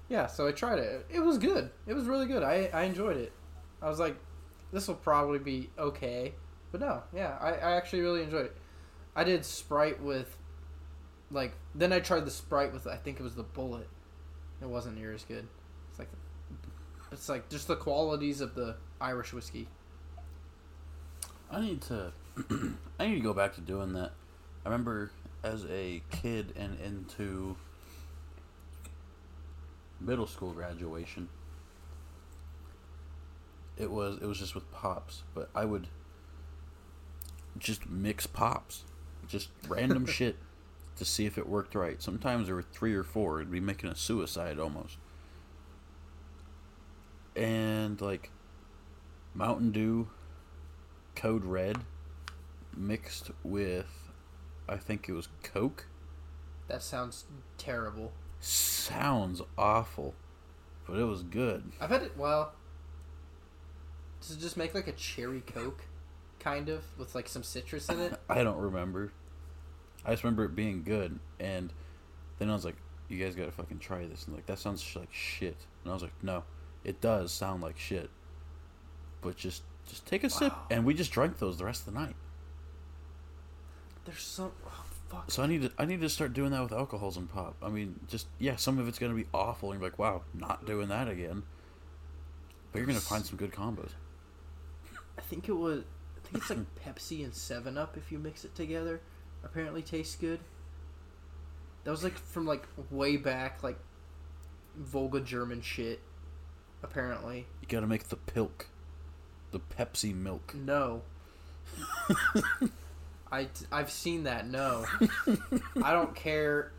[0.09, 0.27] yeah.
[0.27, 1.07] So I tried it.
[1.11, 1.71] It was good.
[1.87, 2.43] It was really good.
[2.43, 3.33] I I enjoyed it.
[3.81, 4.17] I was like,
[4.73, 6.35] this will probably be okay,
[6.73, 8.57] but no, yeah, I I actually really enjoyed it.
[9.17, 10.37] I did Sprite with,
[11.35, 13.87] like, then I tried the Sprite with I think it was the Bulleit.
[14.63, 15.47] It wasn't near as good.
[15.91, 16.09] It's like,
[17.13, 19.69] it's like just the qualities of the Irish whiskey.
[21.51, 22.13] I need to.
[22.99, 24.13] I need to go back to doing that.
[24.65, 25.11] I remember
[25.43, 27.57] as a kid and into
[30.01, 31.29] middle school graduation.
[33.77, 35.89] It was it was just with pops, but I would
[37.59, 38.85] just mix pops,
[39.27, 40.37] just random shit
[40.97, 42.01] to see if it worked right.
[42.03, 43.41] Sometimes there were three or four.
[43.41, 44.99] It'd be making a suicide almost.
[47.37, 48.31] And like
[49.35, 50.09] Mountain Dew,
[51.17, 51.79] Code Red,
[52.77, 54.11] mixed with,
[54.69, 55.87] I think it was Coke.
[56.69, 57.25] That sounds
[57.59, 58.13] terrible.
[58.41, 60.15] Sounds awful,
[60.87, 61.73] but it was good.
[61.81, 62.17] I bet it.
[62.17, 62.53] Well,
[64.21, 65.85] does it just make like a cherry Coke,
[66.39, 68.21] kind of, with like some citrus in it?
[68.29, 69.13] I don't remember.
[70.05, 71.73] I just remember it being good, and
[72.39, 72.77] then I was like,
[73.09, 75.57] "You guys gotta fucking try this." And like, that sounds sh- like shit.
[75.83, 76.45] And I was like, "No,
[76.85, 78.11] it does sound like shit."
[79.23, 82.01] But just just take a sip, and we just drank those the rest of the
[82.01, 82.17] night.
[84.05, 84.53] There's some.
[84.67, 85.31] Oh, fuck.
[85.31, 87.57] So I need to I need to start doing that with alcohols and pop.
[87.63, 90.67] I mean, just yeah, some of it's gonna be awful, and you're like, "Wow, not
[90.67, 91.43] doing that again."
[92.73, 93.91] But you're gonna find some good combos.
[95.17, 95.85] I think it was.
[96.17, 99.01] I think it's like Pepsi and Seven Up if you mix it together.
[99.45, 100.41] Apparently tastes good.
[101.85, 103.79] That was like from like way back, like
[104.77, 106.01] Volga German shit.
[106.83, 108.67] Apparently, You gotta make the pilk,
[109.53, 110.55] the Pepsi milk.
[110.55, 111.03] no.
[113.33, 114.47] I I've seen that.
[114.49, 114.87] No,
[115.83, 116.71] I don't care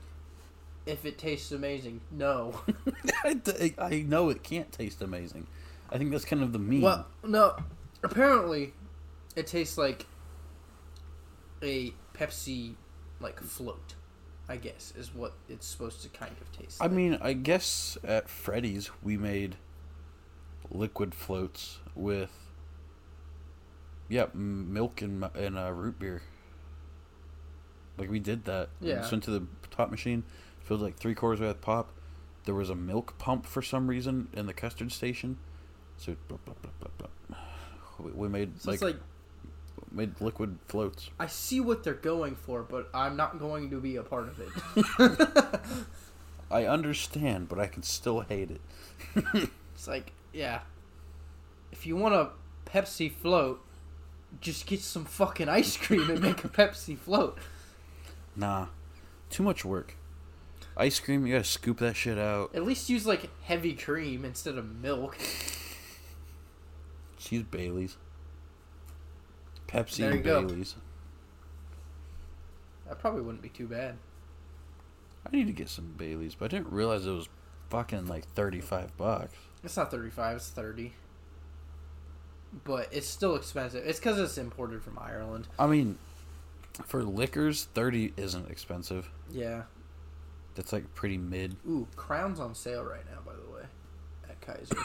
[0.86, 2.01] if it tastes amazing.
[2.11, 2.61] No.
[3.24, 5.47] I, I know it can't taste amazing.
[5.89, 6.82] I think that's kind of the meme.
[6.82, 7.55] Well, no.
[8.03, 8.74] Apparently,
[9.36, 10.05] it tastes like
[11.63, 12.76] a Pepsi
[13.20, 13.95] like float.
[14.47, 16.80] I guess is what it's supposed to kind of taste.
[16.80, 16.93] I like.
[16.93, 19.55] mean, I guess at Freddy's we made
[20.70, 22.32] liquid floats with
[24.07, 26.22] yeah milk and and uh, root beer.
[27.97, 28.70] Like we did that.
[28.82, 28.95] We Yeah.
[28.99, 30.24] just went to the top machine,
[30.59, 31.89] filled like three quarters with pop.
[32.43, 35.38] There was a milk pump for some reason in the custard station,
[35.97, 37.38] so blah, blah, blah, blah, blah.
[37.97, 38.97] We, we made So like, like
[39.95, 41.09] made liquid floats.
[41.19, 44.39] I see what they're going for, but I'm not going to be a part of
[44.39, 45.61] it.
[46.51, 48.61] I understand, but I can still hate it.
[49.73, 50.61] it's like, yeah.
[51.71, 52.29] If you want a
[52.65, 53.61] Pepsi float,
[54.41, 57.37] just get some fucking ice cream and make a Pepsi float.
[58.35, 58.67] Nah,
[59.29, 59.95] too much work.
[60.77, 62.53] Ice cream, you gotta scoop that shit out.
[62.53, 65.17] At least use like heavy cream instead of milk.
[67.17, 67.97] She's Bailey's.
[69.76, 70.41] Pepsi There and you go.
[70.45, 70.76] Bailey's.
[72.88, 73.97] That probably wouldn't be too bad.
[75.26, 77.28] I need to get some Bailey's, but I didn't realize it was
[77.69, 79.34] fucking like thirty-five bucks.
[79.63, 80.93] It's not 35, it's 30.
[82.63, 83.84] But it's still expensive.
[83.86, 85.47] It's because it's imported from Ireland.
[85.57, 85.97] I mean,
[86.86, 89.09] for liquors, thirty isn't expensive.
[89.32, 89.63] Yeah.
[90.53, 91.57] That's like pretty mid.
[91.67, 93.63] Ooh, Crown's on sale right now, by the way,
[94.30, 94.78] at Kaiser.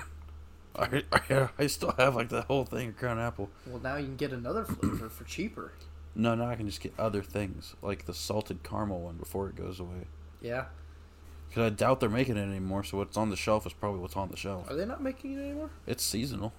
[0.76, 3.50] I, I, I still have like the whole thing of Crown Apple.
[3.66, 5.72] well, now you can get another flavor for cheaper.
[6.14, 9.56] No, now I can just get other things like the salted caramel one before it
[9.56, 10.06] goes away.
[10.40, 10.66] Yeah.
[11.48, 12.84] Because I doubt they're making it anymore.
[12.84, 14.70] So what's on the shelf is probably what's on the shelf.
[14.70, 15.70] Are they not making it anymore?
[15.86, 16.52] It's seasonal.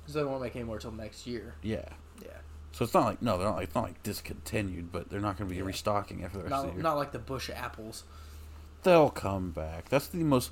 [0.00, 1.54] Because they won't make any more until next year.
[1.62, 1.84] Yeah.
[2.22, 2.28] Yeah.
[2.72, 5.36] So it's not like no, they're not like it's not like discontinued, but they're not
[5.36, 5.66] going to be Yeah.
[5.66, 6.82] restocking after the rest of the year.
[6.82, 8.04] not like the Busch apples.
[8.84, 9.88] They'll come back.
[9.88, 10.50] That's the most.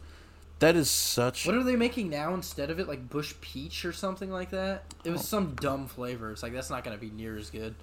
[0.58, 1.46] That is such.
[1.46, 2.88] What are they making now instead of it?
[2.88, 4.84] Like Busch Peach or something like that?
[5.04, 5.24] It was Oh.
[5.24, 6.32] some dumb flavor.
[6.32, 7.74] It's like that's not gonna be near as good.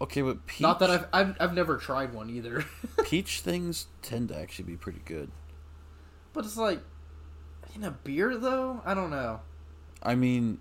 [0.00, 0.60] Okay, but peach.
[0.60, 2.64] Not that I've, I've I've never tried one either.
[3.04, 5.30] peach things tend to actually be pretty good.
[6.32, 6.80] but it's like
[7.74, 8.82] in a beer though.
[8.84, 9.40] I don't know.
[10.02, 10.58] I mean,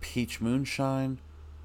[0.00, 1.18] peach moonshine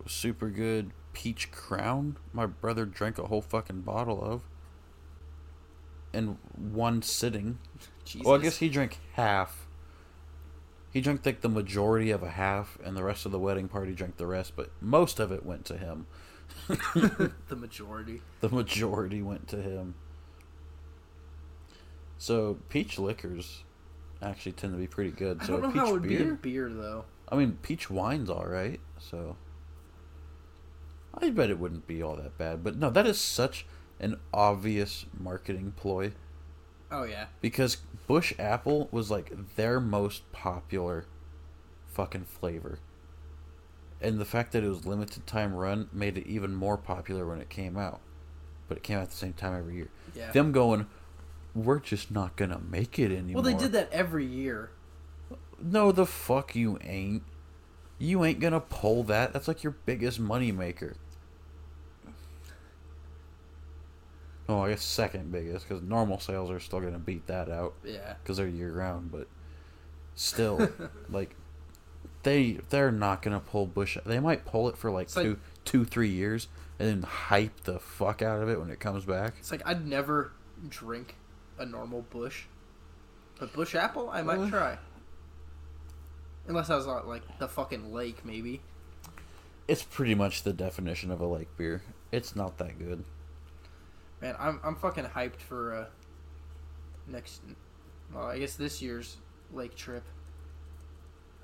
[0.03, 0.91] was super good.
[1.13, 4.41] Peach crown, my brother drank a whole fucking bottle of
[6.13, 7.57] in one sitting.
[8.09, 8.25] Jesus.
[8.25, 9.67] Well, I guess he drank half.
[10.91, 13.93] He drank like the majority of a half, and the rest of the wedding party
[13.93, 14.53] drank the rest.
[14.55, 16.07] But most of it went to him.
[16.67, 18.21] the majority.
[18.41, 19.93] The majority went to him.
[22.17, 23.63] So peach liquors
[24.21, 25.41] actually tend to be pretty good.
[25.41, 26.17] I So don't know peach how it would beer.
[26.19, 27.05] be in beer though.
[27.29, 28.79] I mean, peach wine's all right.
[28.97, 29.37] So
[31.13, 32.63] I bet it wouldn't be all that bad.
[32.63, 33.65] But no, that is such
[33.99, 36.13] an obvious marketing ploy
[36.91, 37.25] Oh yeah.
[37.41, 37.77] because
[38.07, 41.05] Busch Apple was like their most popular
[41.91, 42.79] fucking flavor.
[44.01, 47.39] And the fact that it was limited time run made it even more popular when
[47.41, 47.99] it came out.
[48.67, 49.89] But it came out at the same time every year.
[50.15, 50.31] Yeah.
[50.31, 50.87] Them going,
[51.53, 53.41] we're just not gonna make it anymore.
[53.41, 54.71] well, they did that every year.
[55.61, 57.23] No, the fuck you ain't.
[57.97, 59.33] You ain't gonna pull that.
[59.33, 60.51] That's like your biggest money
[64.49, 68.15] Oh, I guess second biggest because normal sales are still gonna beat that out Yeah.
[68.23, 69.11] because they're year round.
[69.11, 69.27] But
[70.15, 70.69] still,
[71.09, 71.35] like
[72.23, 73.97] they they're not gonna pull Busch.
[74.05, 76.47] They might pull it for like It's like- two two three years
[76.79, 79.35] and then hype the fuck out of it when it comes back.
[79.39, 80.31] It's like I'd never
[80.67, 81.15] drink
[81.59, 82.45] a normal Busch,
[83.39, 84.49] but Busch Apple I might Uh.
[84.49, 84.77] try.
[86.47, 88.61] Unless I was at like the fucking lake, maybe.
[89.67, 91.83] It's pretty much the definition of a lake beer.
[92.11, 93.03] It's not that good.
[94.21, 95.85] Man, I'm I'm fucking hyped for uh
[97.07, 97.41] next.
[98.13, 99.17] Well, I guess this year's
[99.53, 100.03] lake trip.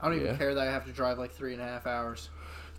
[0.01, 2.29] I don't even care that I have to drive like three and a half hours.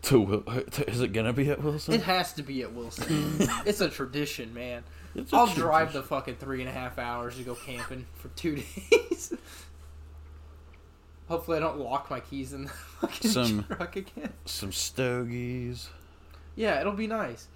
[0.02, 0.44] To Wil-
[0.86, 1.94] is it gonna be at Wilson?
[1.94, 3.34] It has to be at Wilson.
[3.66, 4.84] it's a tradition, man.
[5.16, 8.56] A I'll drive the fucking three and a half hours to go camping for two
[8.90, 9.32] days.
[11.28, 12.68] Hopefully, I don't lock my keys in the
[13.00, 14.32] fucking Some- truck again.
[14.44, 15.88] some stogies.
[16.54, 17.48] Yeah, it'll be nice.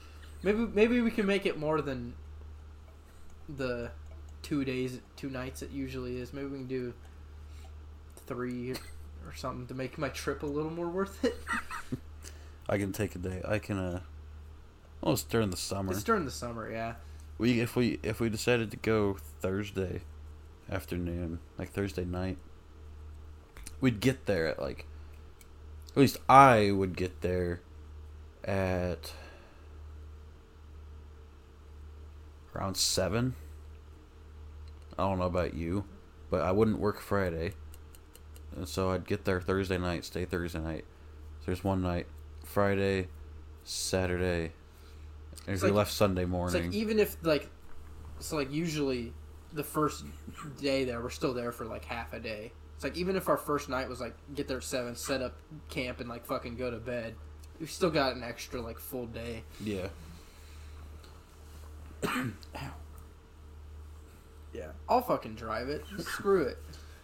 [0.42, 2.14] Maybe maybe we can make it more than
[3.56, 3.90] the
[4.42, 6.32] two days, two nights it usually is.
[6.32, 6.94] Maybe we can do
[8.26, 8.72] three
[9.26, 11.36] or something to make my trip a little more worth it.
[12.68, 13.42] I can take a day.
[13.46, 14.00] I can uh.
[15.00, 15.92] Well, it's during the summer.
[15.92, 16.94] It's during the summer, yeah.
[17.38, 20.02] We if we if we decided to go Thursday
[20.70, 22.38] afternoon, like Thursday night,
[23.80, 24.86] we'd get there at like.
[25.90, 27.62] At least I would get there
[28.44, 29.12] at
[32.54, 33.34] around seven.
[34.98, 35.84] I don't know about you,
[36.30, 37.52] but I wouldn't work Friday,
[38.56, 40.84] and so I'd get there Thursday night, stay Thursday night.
[41.40, 42.06] So there's one night,
[42.44, 43.08] Friday,
[43.64, 44.52] Saturday.
[45.46, 47.48] And if we left Sunday morning, like even if like,
[48.18, 49.12] so like usually
[49.52, 50.04] the first
[50.60, 52.52] day there, we're still there for like half a day.
[52.74, 55.34] It's like even if our first night was like get there at seven, set up
[55.68, 57.14] camp, and like fucking go to bed,
[57.58, 59.44] we've still got an extra like full day.
[59.64, 59.88] yeah.
[64.52, 65.84] Yeah, I'll fucking drive it.
[66.00, 66.58] Screw it.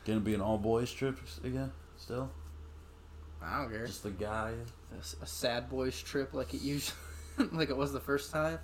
[0.04, 1.70] Gonna be an all boys trip again?
[1.96, 2.28] Still?
[3.40, 3.86] I don't care.
[3.86, 4.52] Just the guy?
[5.22, 6.96] A sad boys trip like it usually,
[7.52, 8.58] like it was the first time.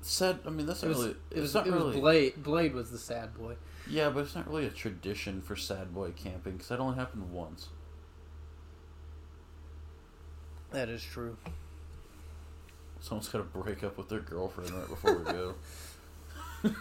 [0.00, 1.04] Said, I mean, that's It not was.
[1.06, 1.16] really.
[1.30, 1.54] It was.
[1.54, 2.00] not It was really.
[2.00, 2.42] Blade.
[2.42, 3.56] Blade was the sad boy.
[3.88, 7.32] Yeah, but it's not really a tradition for sad boy camping because that only happened
[7.32, 7.68] once.
[10.70, 11.36] That is true.
[13.04, 15.54] Someone's gotta break up with their girlfriend right before we go.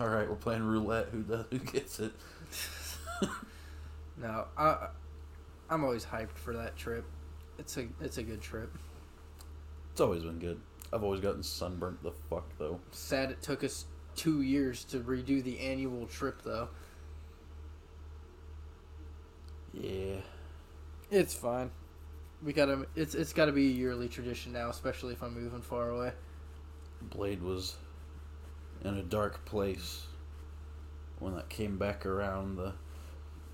[0.00, 1.08] Alright, we're playing roulette.
[1.10, 2.12] Who does, who gets it?
[4.20, 4.86] No, I,
[5.68, 7.04] I'm always hyped for that trip.
[7.58, 7.88] It's a.
[8.00, 8.70] It's a good trip.
[9.90, 10.60] It's always been good.
[10.92, 12.78] I've always gotten sunburnt the fuck though.
[12.92, 16.68] Sad it took us two years to redo the annual trip though.
[19.72, 20.20] Yeah.
[21.10, 21.72] It's fine.
[22.44, 22.86] We gotta.
[22.96, 26.12] It's it's got to be a yearly tradition now, especially if I'm moving far away.
[27.00, 27.76] Blade was
[28.84, 30.06] in a dark place
[31.18, 32.72] when that came back around the,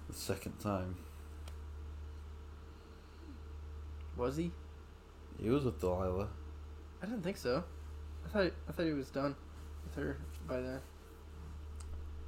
[0.09, 0.97] the second time.
[4.17, 4.53] Was he?
[5.39, 6.29] He was with Delilah.
[7.03, 7.63] I didn't think so.
[8.25, 9.37] I thought I thought he was done
[9.85, 10.81] with her by then.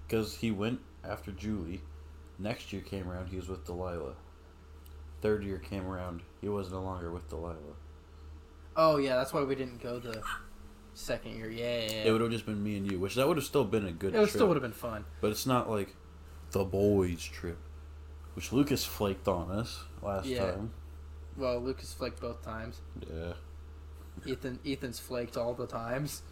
[0.06, 1.80] Because he went after Julie.
[2.38, 4.14] Next year came around, he was with Delilah.
[5.22, 7.56] Third year came around, he was no longer with Delilah.
[8.76, 10.22] Oh yeah, that's why we didn't go the
[10.94, 11.90] Second year, yeah, yeah.
[11.92, 12.02] yeah.
[12.04, 13.92] It would have just been me and you, which that would have still been a
[13.92, 14.30] good It trip.
[14.30, 15.04] still would have been fun.
[15.20, 15.94] But it's not like
[16.50, 17.58] the boys' trip,
[18.34, 20.50] which Lucas flaked on us last Yeah.
[20.52, 20.72] time.
[21.36, 22.80] Well, Lucas flaked both times.
[23.08, 23.34] Yeah.
[24.26, 26.22] Ethan Ethan's flaked all the times.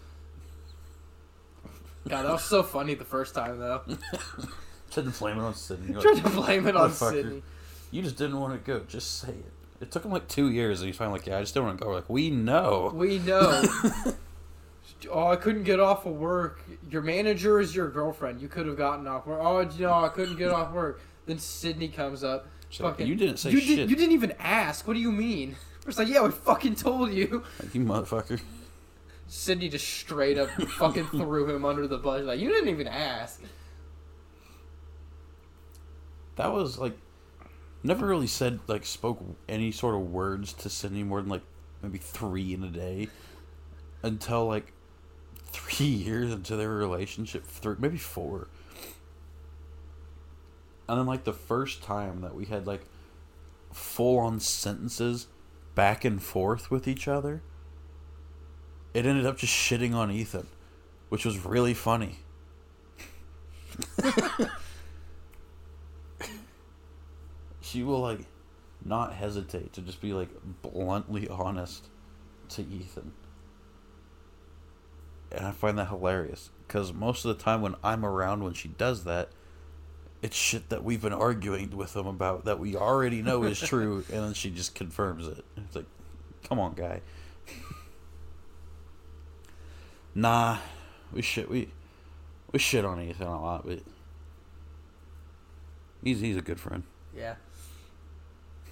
[2.09, 3.83] God, that was so funny the first time though.
[4.91, 6.01] Tried to blame it on Sydney.
[6.01, 7.43] Tried to blame it on Sydney.
[7.91, 8.85] You just didn't want to go.
[8.85, 9.53] Just say it.
[9.81, 11.79] It took him like two years, and he's finally like, "Yeah, I just don't want
[11.79, 12.91] to go." We're like, we know.
[12.95, 13.63] We know.
[15.11, 16.61] oh, I couldn't get off of work.
[16.91, 18.41] Your manager is your girlfriend.
[18.41, 19.41] You could have gotten off work.
[19.41, 21.01] Oh, no, I couldn't get off work.
[21.27, 22.49] Then Sydney comes up.
[22.71, 23.77] Fucking- you didn't say you shit.
[23.77, 24.87] Did, you didn't even ask.
[24.87, 25.57] What do you mean?
[25.87, 27.45] We're like, yeah, we fucking told you.
[27.61, 28.41] Like, you motherfucker.
[29.27, 32.25] Sydney just straight up fucking threw him under the bus.
[32.25, 33.41] Like, you didn't even ask.
[36.37, 36.97] That was like,
[37.83, 41.43] never really said like spoke any sort of words to Sydney more than like
[41.83, 43.09] maybe three in a day,
[44.03, 44.73] until like
[45.47, 48.49] three years into their relationship, three maybe four.
[50.89, 52.83] And then like the first time that we had like
[53.73, 55.27] full on sentences
[55.75, 57.43] back and forth with each other,
[58.95, 60.47] it ended up just shitting on Ethan,
[61.11, 62.21] which was really funny.
[67.69, 68.21] she will like
[68.85, 70.31] not hesitate to just be like
[70.63, 71.89] bluntly honest
[72.51, 73.13] to Ethan.
[75.31, 78.69] And I find that hilarious because most of the time when I'm around when she
[78.69, 79.29] does that,
[80.23, 84.05] it's shit that we've been arguing with them about that we already know is true,
[84.13, 85.45] and then she just confirms it.
[85.57, 85.87] It's like,
[86.45, 87.03] come on, guy.
[90.15, 90.59] nah,
[91.13, 91.69] we shit we
[92.53, 93.81] we shit on Ethan a lot, but
[96.03, 96.83] he's he's a good friend.
[97.15, 97.35] Yeah.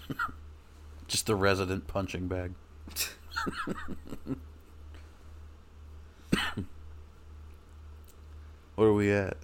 [1.09, 2.55] Just the resident punching bag.
[8.75, 9.37] what are we at?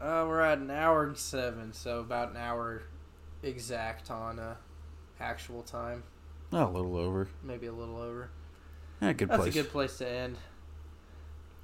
[0.00, 2.82] Uh, we're at an hour and seven, so about an hour
[3.42, 4.56] exact on uh,
[5.20, 6.02] actual time.
[6.52, 7.28] Oh, a little over.
[7.42, 8.30] Maybe a little over.
[9.00, 9.54] Yeah, good That's place.
[9.54, 10.38] a good place to end.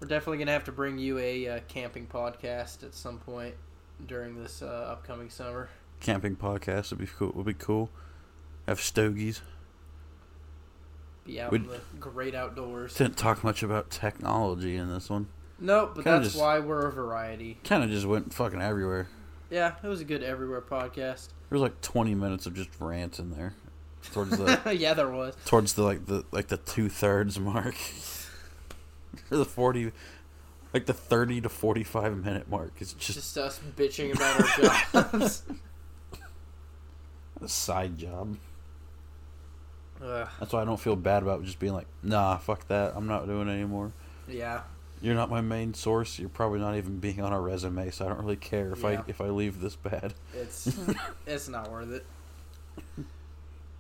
[0.01, 3.55] We're definitely gonna have to bring you a uh, camping podcast at some point
[4.07, 5.69] during this uh, upcoming summer.
[6.01, 7.33] Camping podcast would be cool.
[7.35, 7.91] Would be cool.
[8.67, 9.43] Have stogies.
[11.25, 12.95] Be out We'd- in the great outdoors.
[12.95, 15.29] Didn't talk much about technology in this one.
[15.59, 17.59] Nope, but Kinda that's just- why we're a variety.
[17.65, 19.09] Kind of just went fucking everywhere.
[19.51, 21.29] Yeah, it was a good everywhere podcast.
[21.49, 23.55] There was like twenty minutes of just rants in there.
[24.13, 25.37] Towards the yeah, there was.
[25.45, 27.75] towards the like the like the two thirds mark.
[29.31, 29.93] or the forty,
[30.73, 32.73] like the thirty to forty five minute mark.
[32.81, 35.43] It's just Just us bitching about our jobs.
[37.41, 38.39] a side job.
[40.03, 42.95] Ugh, That's why I don't feel bad about just being like, nah, fuck that.
[42.97, 43.93] I'm not doing it anymore.
[44.29, 44.63] yeah,
[45.01, 46.19] You're not my main source.
[46.19, 48.89] You're probably not even being on a resume, so I don't really care if Yeah.
[48.89, 50.15] I if I leave this bad.
[50.35, 50.77] it's
[51.27, 52.07] it's not worth it.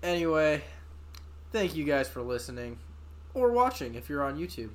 [0.02, 0.62] Anyway,
[1.52, 2.78] thank you guys for listening
[3.34, 4.70] or watching if you're on YouTube.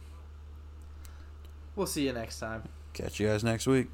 [1.76, 2.64] We'll see you next time.
[2.94, 3.88] Catch you guys next week.